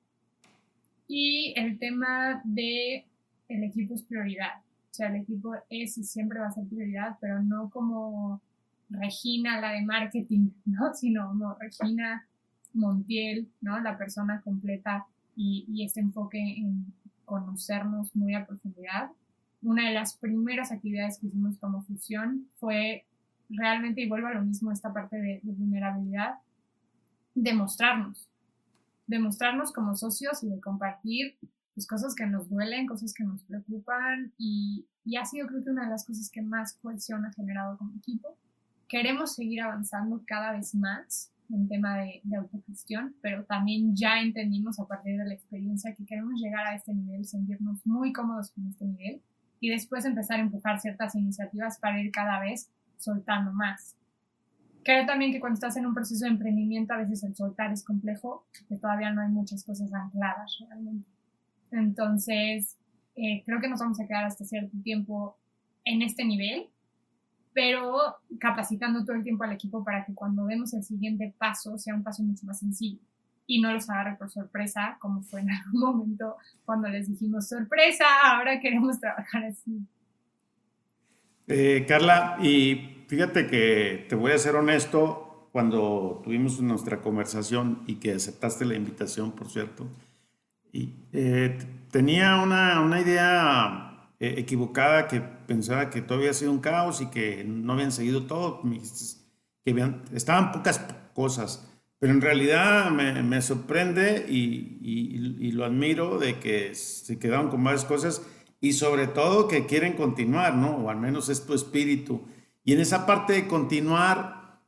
[1.09, 3.07] Y el tema de
[3.49, 4.61] el equipo es prioridad.
[4.61, 8.41] O sea, el equipo es y siempre va a ser prioridad, pero no como
[8.89, 10.95] Regina, la de marketing, ¿no?
[10.95, 12.25] Sino como Regina
[12.73, 13.81] Montiel, ¿no?
[13.81, 16.93] La persona completa y, y este enfoque en
[17.25, 19.11] conocernos muy a profundidad
[19.63, 23.07] una de las primeras actividades que hicimos como fusión fue
[23.49, 26.35] realmente, y vuelvo a lo mismo, esta parte de, vulnerabilidad,
[27.35, 28.29] demostrarnos,
[29.07, 31.37] demostrarnos como socios y de compartir
[31.75, 35.71] pues, cosas que nos duelen, cosas que nos preocupan y, y ha sido creo que
[35.71, 38.37] una de las cosas que más cohesión ha generado como equipo.
[38.89, 44.79] Queremos seguir avanzando cada vez más en tema de, de, autogestión, pero también ya entendimos
[44.81, 48.67] a partir de la experiencia que queremos llegar a este nivel, sentirnos muy cómodos con
[48.67, 49.21] este nivel
[49.61, 53.97] y después empezar a empujar ciertas iniciativas para ir cada vez soltando más.
[54.85, 57.85] Creo también que cuando estás en un proceso de emprendimiento a veces el soltar es
[57.85, 61.09] complejo, porque todavía no hay muchas cosas ancladas realmente.
[61.71, 62.77] Entonces,
[63.15, 65.37] eh, creo que nos vamos a quedar hasta cierto tiempo
[65.85, 66.67] en este nivel,
[67.53, 71.95] pero capacitando todo el tiempo al equipo para que cuando demos el siguiente paso sea
[71.95, 73.01] un paso mucho más sencillo
[73.47, 78.05] y no los agarre por sorpresa, como fue en algún momento cuando les dijimos, sorpresa,
[78.25, 79.87] ahora queremos trabajar así.
[81.49, 87.97] Eh, Carla, y fíjate que te voy a ser honesto, cuando tuvimos nuestra conversación y
[87.97, 89.87] que aceptaste la invitación, por cierto,
[90.73, 91.59] y, eh,
[91.91, 93.92] tenía una, una idea
[94.23, 98.27] eh, equivocada que pensaba que todo había sido un caos y que no habían seguido
[98.27, 98.63] todo,
[99.65, 100.79] que habían, estaban pocas
[101.13, 101.69] cosas.
[101.99, 108.23] Pero en realidad me, sorprende y, lo admiro de que se quedaron con varias cosas
[108.61, 110.77] y sobre todo que quieren continuar, ¿no?
[110.77, 112.23] O al menos es tu espíritu.
[112.63, 114.63] Y en esa parte de continuar,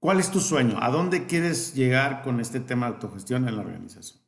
[0.00, 0.78] ¿cuál es tu sueño?
[0.80, 4.23] ¿A dónde quieres llegar con este tema de autogestión en la organización?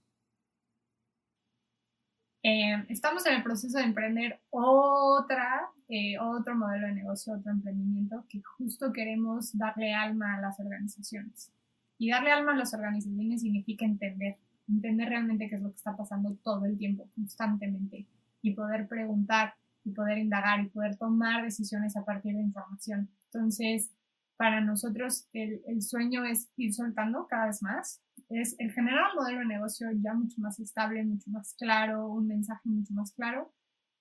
[2.49, 8.25] Eh, estamos en el proceso de emprender otra, eh, otro modelo de negocio, otro emprendimiento
[8.29, 11.51] que justo queremos darle alma a las organizaciones.
[11.99, 14.37] Y darle alma a las organizaciones significa entender,
[14.69, 18.07] entender realmente qué es lo que está pasando todo el tiempo, constantemente,
[18.43, 23.11] y poder preguntar, y poder indagar, y poder tomar decisiones a partir de información.
[23.25, 23.91] Entonces,
[24.37, 29.23] para nosotros el, el sueño es ir soltando cada vez más, es el generar un
[29.23, 33.53] modelo de negocio ya mucho más estable, mucho más claro, un mensaje mucho más claro,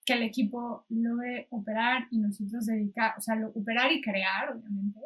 [0.06, 5.00] que el equipo logre operar y nosotros dedicar, o sea, operar y crear, obviamente,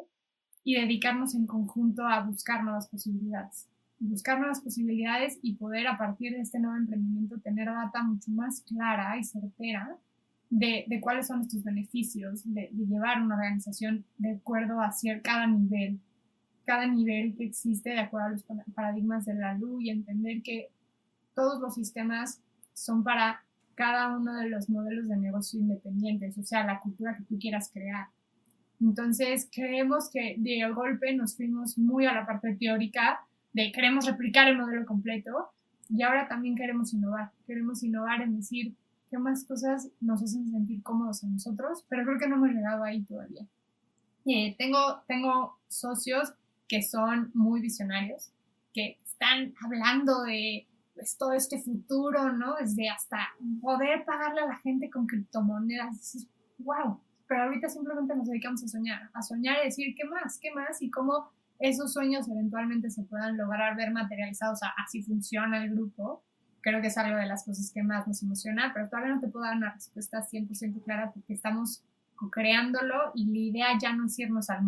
[0.62, 3.66] y dedicarnos en conjunto a buscar nuevas posibilidades.
[3.98, 8.62] Buscar nuevas posibilidades y poder a partir de este nuevo emprendimiento tener data mucho más
[8.62, 9.96] clara y certera
[10.50, 16.00] de, de cuáles son estos beneficios de, llevar una organización de acuerdo hacia cada nivel,
[16.64, 18.44] cada nivel que existe de acuerdo a los
[18.74, 20.68] paradigmas de la luz y entender que
[21.34, 22.40] todos los sistemas
[22.74, 23.42] son para
[23.76, 27.70] cada uno de los modelos de negocio independientes, o sea, la cultura que tú quieras
[27.72, 28.08] crear.
[28.80, 33.20] Entonces, creemos que de golpe nos fuimos muy a la parte teórica
[33.52, 35.50] de queremos replicar el modelo completo
[35.88, 38.74] Y ahora también queremos innovar, queremos innovar en decir
[39.10, 42.84] qué más cosas nos hacen sentir cómodos a nosotros, pero creo que no hemos llegado
[42.84, 43.44] ahí todavía.
[44.26, 46.32] Eh, tengo, tengo socios
[46.68, 48.32] que son muy visionarios,
[48.72, 52.54] que están hablando de pues, todo este futuro, ¿no?
[52.56, 53.18] Desde hasta
[53.60, 55.96] poder pagarle a la gente con criptomonedas.
[55.96, 56.26] Dices,
[56.58, 60.38] wow, pero ahorita simplemente nos dedicamos a soñar, a soñar y decir, ¿qué más?
[60.38, 60.80] ¿Qué más?
[60.82, 66.22] Y cómo esos sueños eventualmente se puedan lograr ver materializados, así funciona el grupo.
[66.60, 69.28] Creo que es algo de las cosas que más nos emociona, pero todavía no te
[69.28, 71.82] puedo dar una respuesta 100% clara porque estamos
[72.30, 74.62] creándolo y la idea ya no es irnos al,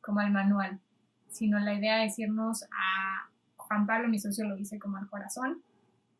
[0.00, 0.80] como al manual,
[1.28, 3.30] sino la idea es irnos a,
[3.70, 5.62] Juan Pablo, mi socio, lo dice como al corazón.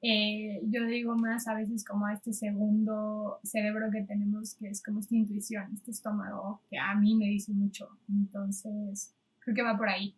[0.02, 4.80] Eh, yo digo más a veces como a este segundo cerebro que tenemos, que es
[4.82, 7.88] como esta intuición, este estómago, que a mí me dice mucho.
[8.08, 10.14] Entonces, creo que va por ahí.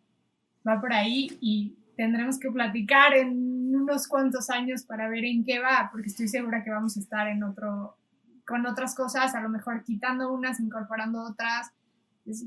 [0.65, 5.59] Va por ahí y tendremos que platicar en unos cuantos años para ver en qué
[5.59, 7.97] va, porque estoy segura que vamos a estar en otro,
[8.45, 11.71] con otras cosas, a lo mejor quitando unas, incorporando otras.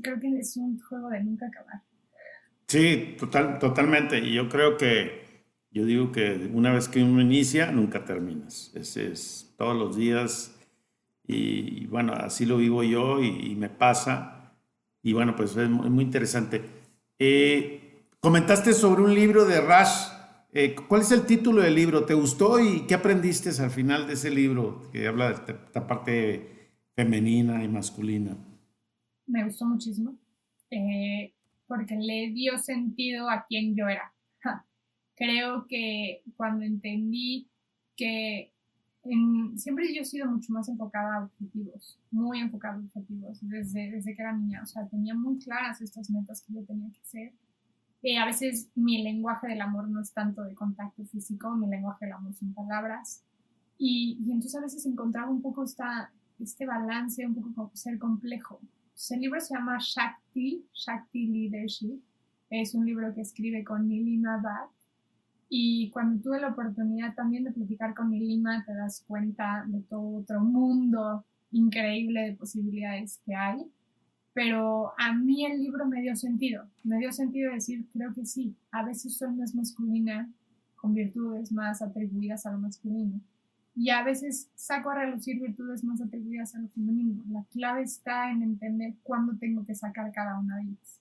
[0.01, 1.81] creo que es un juego de nunca acabar.
[2.67, 4.19] Sí, total, totalmente.
[4.19, 8.71] Y yo creo que, yo digo que una vez que uno inicia, nunca terminas.
[8.75, 10.53] Ese es todos los días.
[11.25, 14.53] Y, bueno, así lo vivo yo y, me pasa.
[15.01, 16.61] Y bueno, pues es muy, interesante.
[17.19, 20.16] Eh, comentaste sobre un libro de Rash.
[20.59, 22.03] Eh, ¿Cuál es el título del libro?
[22.03, 26.71] ¿Te gustó y qué aprendiste al final de ese libro que habla de esta parte
[26.95, 28.35] femenina y masculina?
[29.27, 30.17] Me gustó muchísimo.
[30.71, 31.35] Eh,
[31.67, 34.11] porque le dio sentido a quien yo era.
[35.15, 37.47] Creo que cuando entendí
[37.95, 38.51] que
[39.57, 44.15] siempre yo he sido mucho más enfocada a objetivos, muy enfocada a objetivos, desde, desde
[44.15, 47.33] que era niña, o sea, tenía muy claras estas metas que yo tenía que hacer.
[48.19, 52.13] A veces mi lenguaje del amor no es tanto de contacto físico, mi lenguaje del
[52.13, 53.23] amor son palabras.
[53.77, 58.61] Y, y entonces a veces encontraba un poco esta, este balance, un poco ser complejo,
[59.11, 62.01] el libro se llama Shakti, Shakti Leadership.
[62.49, 64.71] Es un libro que escribe con Nilima Bhatt.
[65.49, 70.17] Y cuando tuve la oportunidad también de platicar con Nilima, te das cuenta de todo
[70.17, 73.71] otro mundo increíble de posibilidades que hay.
[74.37, 76.63] Pero a mí el libro me dio sentido.
[76.83, 80.29] Me dio sentido decir, creo que sí, a veces soy más masculina,
[80.75, 83.19] con virtudes más atribuidas a lo masculino
[83.75, 87.23] y a veces saco a relucir virtudes más atribuidas a lo femenino.
[87.31, 90.99] La clave está en entender cuándo tengo que sacar cada una de ellas.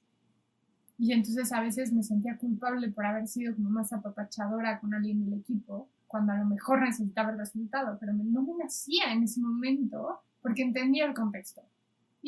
[0.96, 5.22] Y entonces a veces me sentía culpable por haber sido como más apapachadora con alguien
[5.22, 9.42] del equipo, cuando a lo mejor necesitaba el resultado, pero no me hacía en ese
[9.42, 11.60] momento porque entendía el contexto.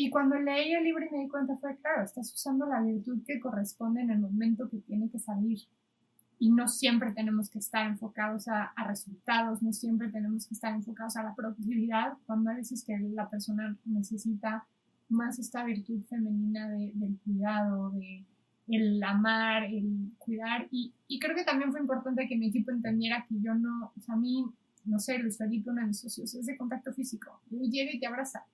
[0.01, 3.21] Y cuando leí el libro y me di cuenta fue, claro, estás usando la virtud
[3.27, 5.59] que corresponde en el momento que tiene que salir
[6.39, 11.17] y no siempre tenemos que estar enfocados a, resultados, no siempre tenemos que estar enfocados
[11.17, 14.69] a la productividad, cuando a veces que la persona necesita
[15.09, 18.25] más esta virtud femenina del cuidado, de
[18.69, 20.69] el amar, el cuidar.
[20.71, 24.01] Y, y, creo que también fue importante que mi equipo entendiera que yo no, o
[24.01, 24.47] sea, a mí,
[24.85, 27.41] no sé, Luis Felipe, uno de mis socios, es de contacto físico.
[27.51, 28.45] Yo llego y te abraza.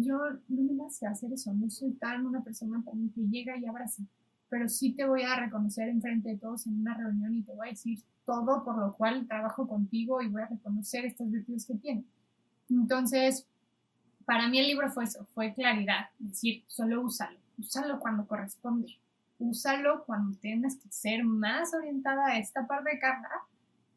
[0.00, 0.18] Yo
[0.48, 4.02] no me nace hacer eso, no soy tan una persona también que llega y abraza
[4.48, 7.68] pero sí te voy a reconocer enfrente de todos en una reunión y te voy
[7.68, 11.74] a decir todo por lo cual trabajo contigo y voy a reconocer estas virtudes que
[11.74, 12.04] tiene.
[12.70, 13.46] Entonces,
[14.24, 18.98] para mí el libro fue eso, fue claridad, es decir, solo úsalo, úsalo cuando corresponde,
[19.38, 23.30] úsalo cuando tienes que ser más orientada a esta parte de Carla,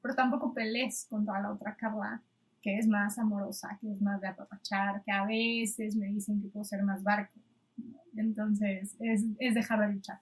[0.01, 2.21] pero tampoco pelees contra la otra Carla,
[2.61, 6.49] que es más amorosa, que es más de apapachar, que a veces me dicen que
[6.49, 7.33] puedo ser más barco.
[8.15, 10.19] Entonces, es, es dejar de luchar.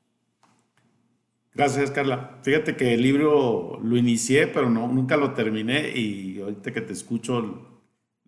[1.53, 2.39] Gracias, Carla.
[2.43, 6.93] Fíjate que el libro lo inicié, pero no, nunca lo terminé y ahorita que te
[6.93, 7.69] escucho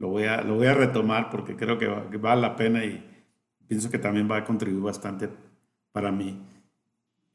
[0.01, 1.85] lo voy a, lo voy a retomar porque creo que,
[2.17, 3.07] vale la pena y
[3.67, 5.29] pienso que también va a contribuir bastante
[5.91, 6.41] para mí.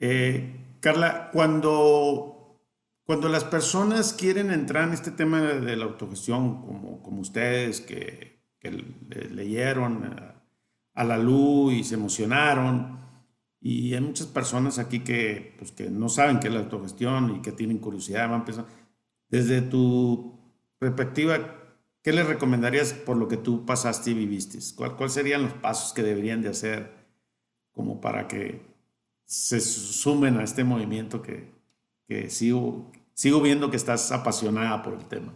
[0.01, 2.36] Eh, Carla, cuando,
[3.07, 8.43] cuando las personas quieren entrar en este tema de, la autogestión, como, como ustedes que,
[8.59, 8.71] que
[9.31, 10.43] leyeron a,
[10.95, 12.97] a la luz y se emocionaron,
[13.61, 17.43] y hay muchas personas aquí que, pues, que no saben qué es la autogestión y
[17.43, 18.71] que tienen curiosidad, van pensando.
[19.29, 20.39] Desde tu
[20.79, 21.39] perspectiva,
[22.01, 24.59] ¿qué les recomendarías por lo que tú pasaste y viviste?
[24.77, 26.93] ¿Cuáles serían los pasos que deberían de hacer
[27.73, 28.63] como para que
[29.25, 31.56] se sumen a este movimiento que,
[32.07, 35.33] que sigo, sigo viendo que estás apasionada por el tema?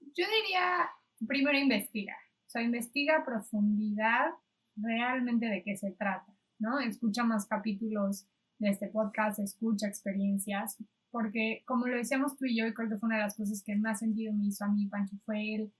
[0.00, 0.88] Yo diría,
[1.26, 2.16] primero investiga,
[2.46, 4.30] o sea, investiga a profundidad
[4.76, 6.80] realmente de qué se trata ¿no?
[6.80, 8.26] Escucha más capítulos
[8.58, 12.96] de este podcast, escucha experiencias, porque como lo decíamos tú y yo, y creo que
[12.96, 15.72] fue una de las cosas que más sentido me hizo a mí, Pancho, fue el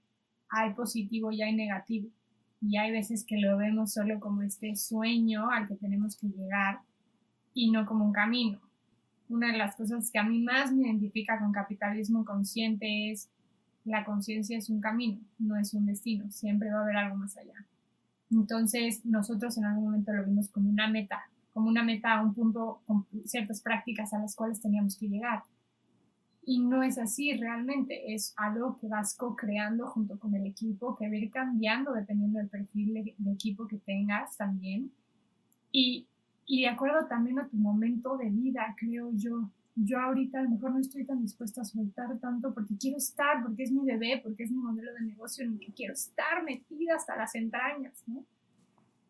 [0.49, 2.09] hay positivo y hay negativo.
[2.61, 6.81] Y hay veces que lo vemos solo como este sueño al que tenemos que llegar
[7.53, 8.61] y no como un camino.
[9.29, 13.29] Una de las cosas que a mí más me identifica con capitalismo consciente es
[13.85, 17.37] la conciencia es un camino, no es un destino, siempre va a haber algo más
[17.37, 17.65] allá.
[18.31, 21.23] Entonces, nosotros en algún momento lo vimos como una meta,
[21.53, 25.45] como una meta a un punto con ciertas prácticas a las cuales teníamos que llegar.
[26.45, 31.09] Y no es así realmente, es algo que vas co-creando junto con el equipo, que
[31.09, 34.93] va a ir cambiando dependiendo del perfil de, equipo que tengas también.
[35.73, 36.07] Y,
[36.47, 40.51] y de acuerdo también a tu momento de vida, creo yo yo ahorita a lo
[40.51, 44.21] mejor no estoy tan dispuesta a soltar tanto porque quiero estar, porque es mi bebé,
[44.23, 48.03] porque es mi modelo de negocio en el que quiero estar metida hasta las entrañas,
[48.07, 48.25] ¿no?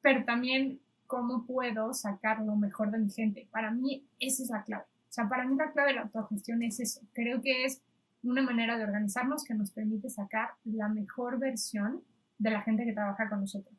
[0.02, 3.46] Pero también cómo puedo sacar lo mejor de mi gente.
[3.52, 4.84] Para mí esa es la clave.
[5.08, 7.00] O sea, para mí la clave de la autogestión es eso.
[7.12, 7.80] Creo que es
[8.24, 12.02] una manera de organizarnos que nos permite sacar la mejor versión
[12.38, 13.76] de la gente que trabaja con nosotros.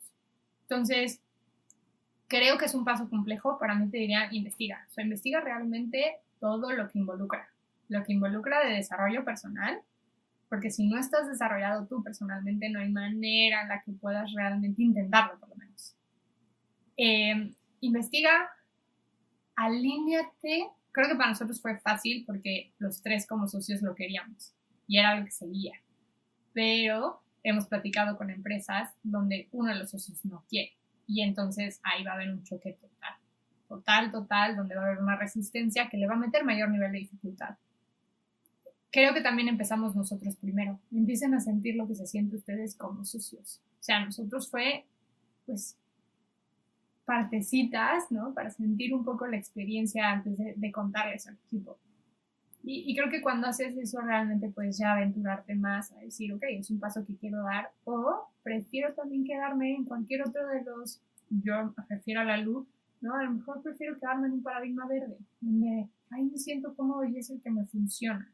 [0.61, 1.19] Entonces,
[2.27, 3.57] creo que es un paso complejo.
[3.57, 4.85] Para mí te diría, investiga.
[4.89, 7.49] O sea, investiga realmente todo lo que involucra,
[7.89, 9.81] lo que involucra de desarrollo personal,
[10.49, 14.81] porque si no estás desarrollado tú personalmente, no hay manera en la que puedas realmente
[14.81, 15.95] intentarlo, por lo menos.
[16.95, 18.49] Eh, investiga,
[19.55, 20.69] alíñate.
[20.91, 24.53] Creo que para nosotros fue fácil porque los tres como socios lo queríamos
[24.87, 25.73] y era lo que seguía.
[26.53, 30.76] Pero hemos platicado con empresas donde uno de los socios no quiere
[31.07, 33.15] y entonces ahí va a haber un choque total
[33.67, 36.91] total, total, donde va a haber una resistencia que le va a meter mayor nivel
[36.91, 37.57] de dificultad.
[38.91, 40.79] Creo que también empezamos nosotros primero.
[40.91, 43.61] Empiecen a sentir lo que se siente ustedes como socios.
[43.79, 44.85] O sea, nosotros fue,
[45.45, 45.77] pues,
[47.05, 48.33] partecitas, ¿no?
[48.33, 51.77] Para sentir un poco la experiencia antes de, de contarles al equipo.
[52.63, 56.43] Y, y, creo que cuando haces eso realmente puedes ya aventurarte más a decir, ok,
[56.49, 61.01] es un paso que quiero dar o prefiero también quedarme en cualquier otro de los,
[61.29, 62.67] yo me refiero a la luz,
[63.01, 63.13] ¿no?
[63.15, 67.17] A lo mejor prefiero quedarme en un paradigma verde, donde ahí me siento cómodo y
[67.17, 68.29] es el que me funciona.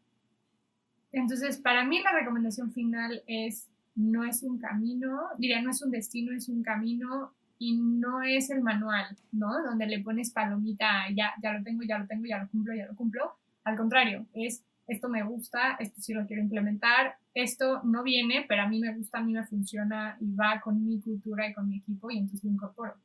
[1.11, 5.91] Entonces, para mí la recomendación final es, no es un camino, diría, no es un
[5.91, 9.63] destino, es un camino y no es el manual, ¿no?
[9.63, 12.87] Donde le pones palomita, ya, ya lo tengo, ya lo tengo, ya lo cumplo, ya
[12.87, 13.35] lo cumplo.
[13.63, 18.63] Al contrario, es, esto me gusta, esto sí lo quiero implementar, esto no viene, pero
[18.63, 21.69] a mí me gusta, a mí me funciona y va con mi cultura y con
[21.69, 22.95] mi equipo y entonces lo incorporo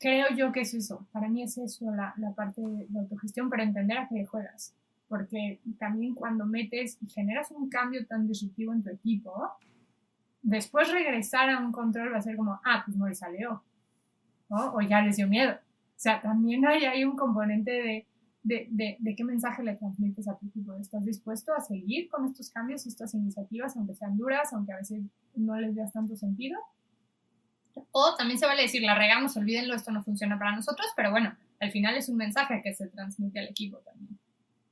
[0.00, 1.06] creo yo que es eso.
[1.12, 4.74] Para mí es eso la, la parte de, autogestión, para entender a qué juegas.
[5.06, 9.52] Porque también cuando metes y generas un cambio tan disruptivo en tu equipo,
[10.42, 13.62] después regresar a un control va a ser como, ah, pues no le salió.
[14.48, 15.52] O ya les dio miedo.
[15.52, 18.06] O sea, también hay, hay un componente de,
[18.42, 20.74] de, de, qué mensaje le transmites a tu equipo.
[20.74, 25.02] ¿Estás dispuesto a seguir con estos cambios, estas iniciativas, aunque sean duras, aunque a veces
[25.34, 26.58] no les veas tanto sentido?
[27.92, 31.36] O también se vale decir, la regamos, olvídenlo, esto no funciona para nosotros, pero bueno,
[31.60, 34.18] al final es un mensaje que se transmite al equipo también.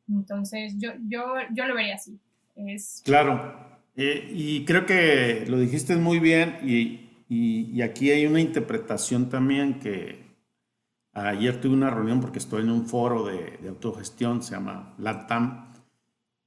[0.08, 2.18] Entonces, yo, yo, yo lo vería así.
[2.56, 3.02] Es...
[3.04, 9.28] Claro, eh, y creo que lo dijiste muy bien y, y, aquí hay una interpretación
[9.28, 10.27] también que
[11.26, 15.72] ayer tuve una reunión porque estoy en un foro de, de autogestión, se llama LATAM,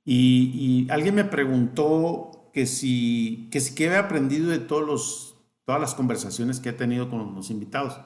[0.03, 5.32] y, y, alguien me preguntó que si, que si que había aprendido de todos los
[5.65, 7.99] todas las conversaciones que he tenido con los invitados.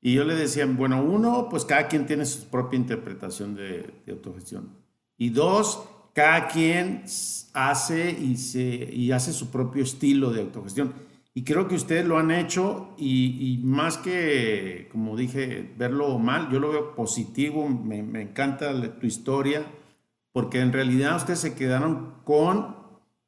[0.00, 4.76] Y yo le decía, bueno, uno, pues cada quien tiene su propia interpretación de, autogestión.
[5.16, 5.82] Y dos,
[6.14, 7.04] cada quien
[7.54, 10.92] hace y, se, y hace su propio estilo de autogestión.
[11.38, 16.50] Y creo que ustedes lo han hecho y, y más que, como dije, verlo mal,
[16.50, 19.64] yo lo veo positivo, me, me encanta tu historia,
[20.32, 22.74] porque en realidad ustedes se quedaron con,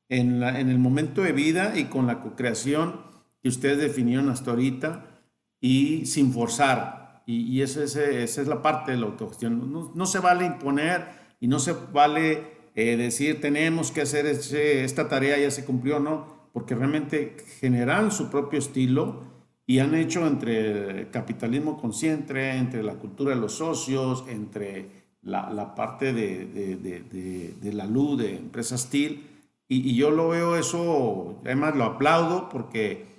[0.09, 3.01] en, la, en el momento de vida y con la co-creación
[3.45, 5.23] que ustedes definieron hasta ahorita
[5.61, 7.23] y sin forzar.
[7.27, 9.73] Y, y esa, es, esa, es, la parte de la autogestión.
[9.73, 11.07] No, no, se vale imponer
[11.39, 12.43] y no se vale
[12.75, 18.11] eh, decir tenemos que hacer ese, esta tarea, ya se cumplió, no, porque realmente generan
[18.11, 19.23] su propio estilo
[19.67, 24.89] y han hecho entre capitalismo consciente, entre la cultura de los socios, entre
[25.23, 29.23] la, la parte de, de, de, de, la luz de empresa Steel.
[29.69, 33.11] Y, y yo lo veo eso, además lo aplaudo porque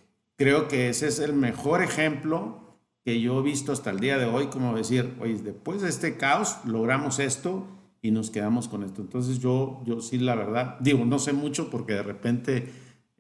[0.42, 2.58] Creo que ese es el mejor ejemplo
[3.06, 6.18] que yo he visto hasta el día de hoy, como decir, oye, después de este
[6.18, 7.68] caos logramos esto
[8.02, 9.04] y nos quedamos con esto.
[9.04, 12.72] Entonces yo, yo sí, la verdad, digo, no sé mucho porque de repente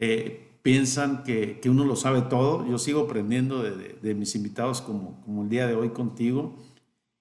[0.01, 2.67] eh, piensan que, que, uno lo sabe todo.
[2.67, 6.57] Yo sigo aprendiendo de, mis invitados como, como el día de hoy contigo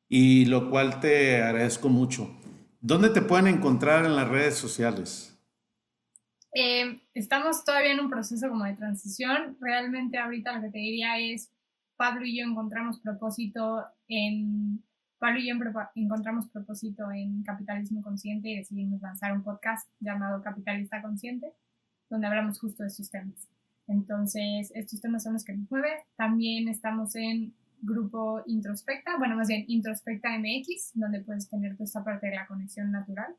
[0.09, 2.37] y lo cual te agradezco mucho.
[2.81, 5.39] ¿Dónde te pueden encontrar en las redes sociales?
[6.55, 9.59] Eh, estamos todavía en un proceso como de transición.
[9.61, 11.53] Realmente ahorita lo que te diría es,
[11.97, 14.83] Pablo y yo encontramos propósito en,
[15.19, 15.55] Pablo y yo
[15.97, 21.53] encontramos propósito en capitalismo consciente y decidimos lanzar un podcast llamado Capitalista Consciente,
[22.11, 23.49] donde hablamos justo de estos temas.
[23.87, 25.99] Entonces, estos temas son los que nos mueven.
[26.17, 32.05] También estamos en grupo Introspecta, bueno, más bien Introspecta MX, donde puedes tener toda esta
[32.05, 33.35] parte de la conexión natural.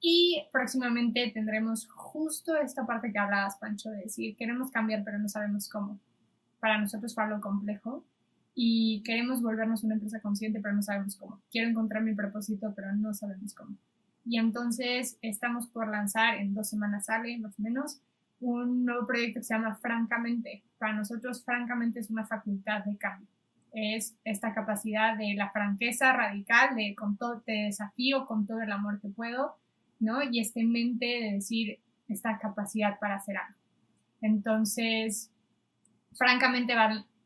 [0.00, 5.28] Y próximamente tendremos justo esta parte que hablabas, Pancho, de decir, queremos cambiar, pero no
[5.28, 5.98] sabemos cómo.
[6.60, 8.04] Para nosotros fue algo complejo
[8.54, 11.40] y queremos volvernos una empresa consciente, pero no sabemos cómo.
[11.50, 13.76] Quiero encontrar mi propósito, pero no sabemos cómo.
[14.28, 18.00] Y entonces estamos por lanzar, en dos semanas sale más o menos,
[18.40, 20.62] un nuevo proyecto que se llama Francamente.
[20.78, 23.26] Para nosotros, francamente, es una facultad de cambio
[23.72, 28.72] es esta capacidad de la franqueza radical, de con todo te desafío con todo el
[28.72, 29.56] amor que puedo,
[30.00, 30.22] ¿no?
[30.22, 33.58] Y este mente de decir esta capacidad para hacer algo.
[34.20, 35.30] Entonces,
[36.14, 36.74] francamente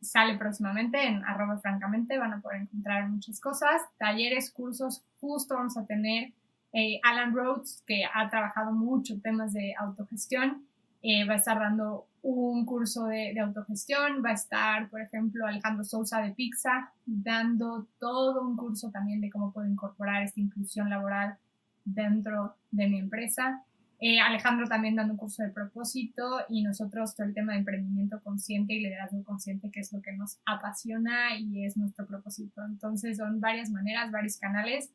[0.00, 5.76] sale próximamente en arroba francamente, van a poder encontrar muchas cosas, talleres, cursos, justo vamos
[5.76, 6.32] a tener
[6.73, 10.66] eh, Alan Rhodes, que ha trabajado mucho temas de autogestión,
[11.03, 15.85] eh, va a estar dando un curso de, autogestión, va a estar, por ejemplo, Alejandro
[15.85, 21.37] Sousa de Pizza dando todo un curso también de cómo puedo incorporar esta inclusión laboral
[21.85, 23.64] dentro de mi empresa.
[23.99, 28.20] Eh, Alejandro también dando un curso de propósito y nosotros todo el tema de emprendimiento
[28.23, 32.64] consciente y liderazgo consciente, que es lo que nos apasiona y es nuestro propósito.
[32.64, 34.91] Entonces son varias maneras, varios canales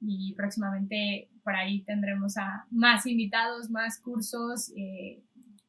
[0.00, 5.22] y próximamente por ahí tendremos a más invitados, más cursos eh,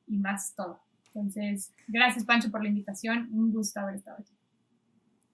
[0.07, 0.79] y más todo.
[1.07, 4.33] Entonces, gracias Pancho por la invitación, un gusto haber estado aquí.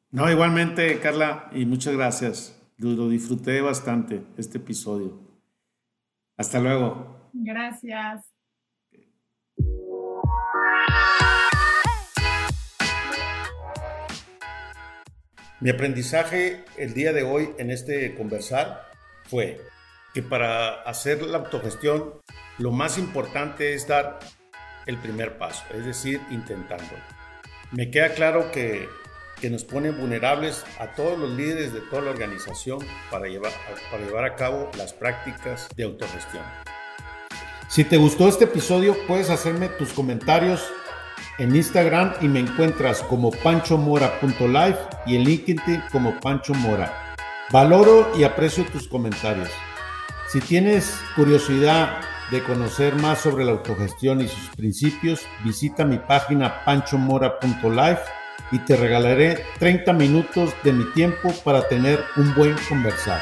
[0.10, 2.60] No, igualmente, Carla, y muchas gracias.
[2.78, 5.20] Lo, disfruté bastante este episodio.
[6.38, 7.30] Hasta luego.
[7.34, 8.26] Gracias.
[15.60, 18.87] Mi aprendizaje el día de hoy en este conversar
[19.28, 19.62] fue
[20.14, 22.14] que para hacer la autogestión
[22.58, 24.20] lo más importante es dar
[24.86, 27.02] el primer paso, es decir, intentándolo.
[27.72, 28.90] Me queda claro que,
[29.40, 32.80] que nos pone vulnerables a todos los líderes de toda la organización
[33.12, 33.52] para llevar,
[33.92, 36.44] para llevar a cabo las prácticas de autogestión.
[37.68, 40.66] Si te gustó este episodio, puedes hacerme tus comentarios
[41.38, 46.54] en Instagram y me encuentras como panchomora.life y en LinkedIn como Pancho.
[47.50, 49.50] Valoro y aprecio tus comentarios.
[50.28, 56.66] Si tienes curiosidad de conocer más sobre la autogestión y sus principios, visita mi página
[56.66, 58.02] panchomora.life
[58.52, 63.22] y te regalaré 30 minutos de mi tiempo para tener un buen conversar.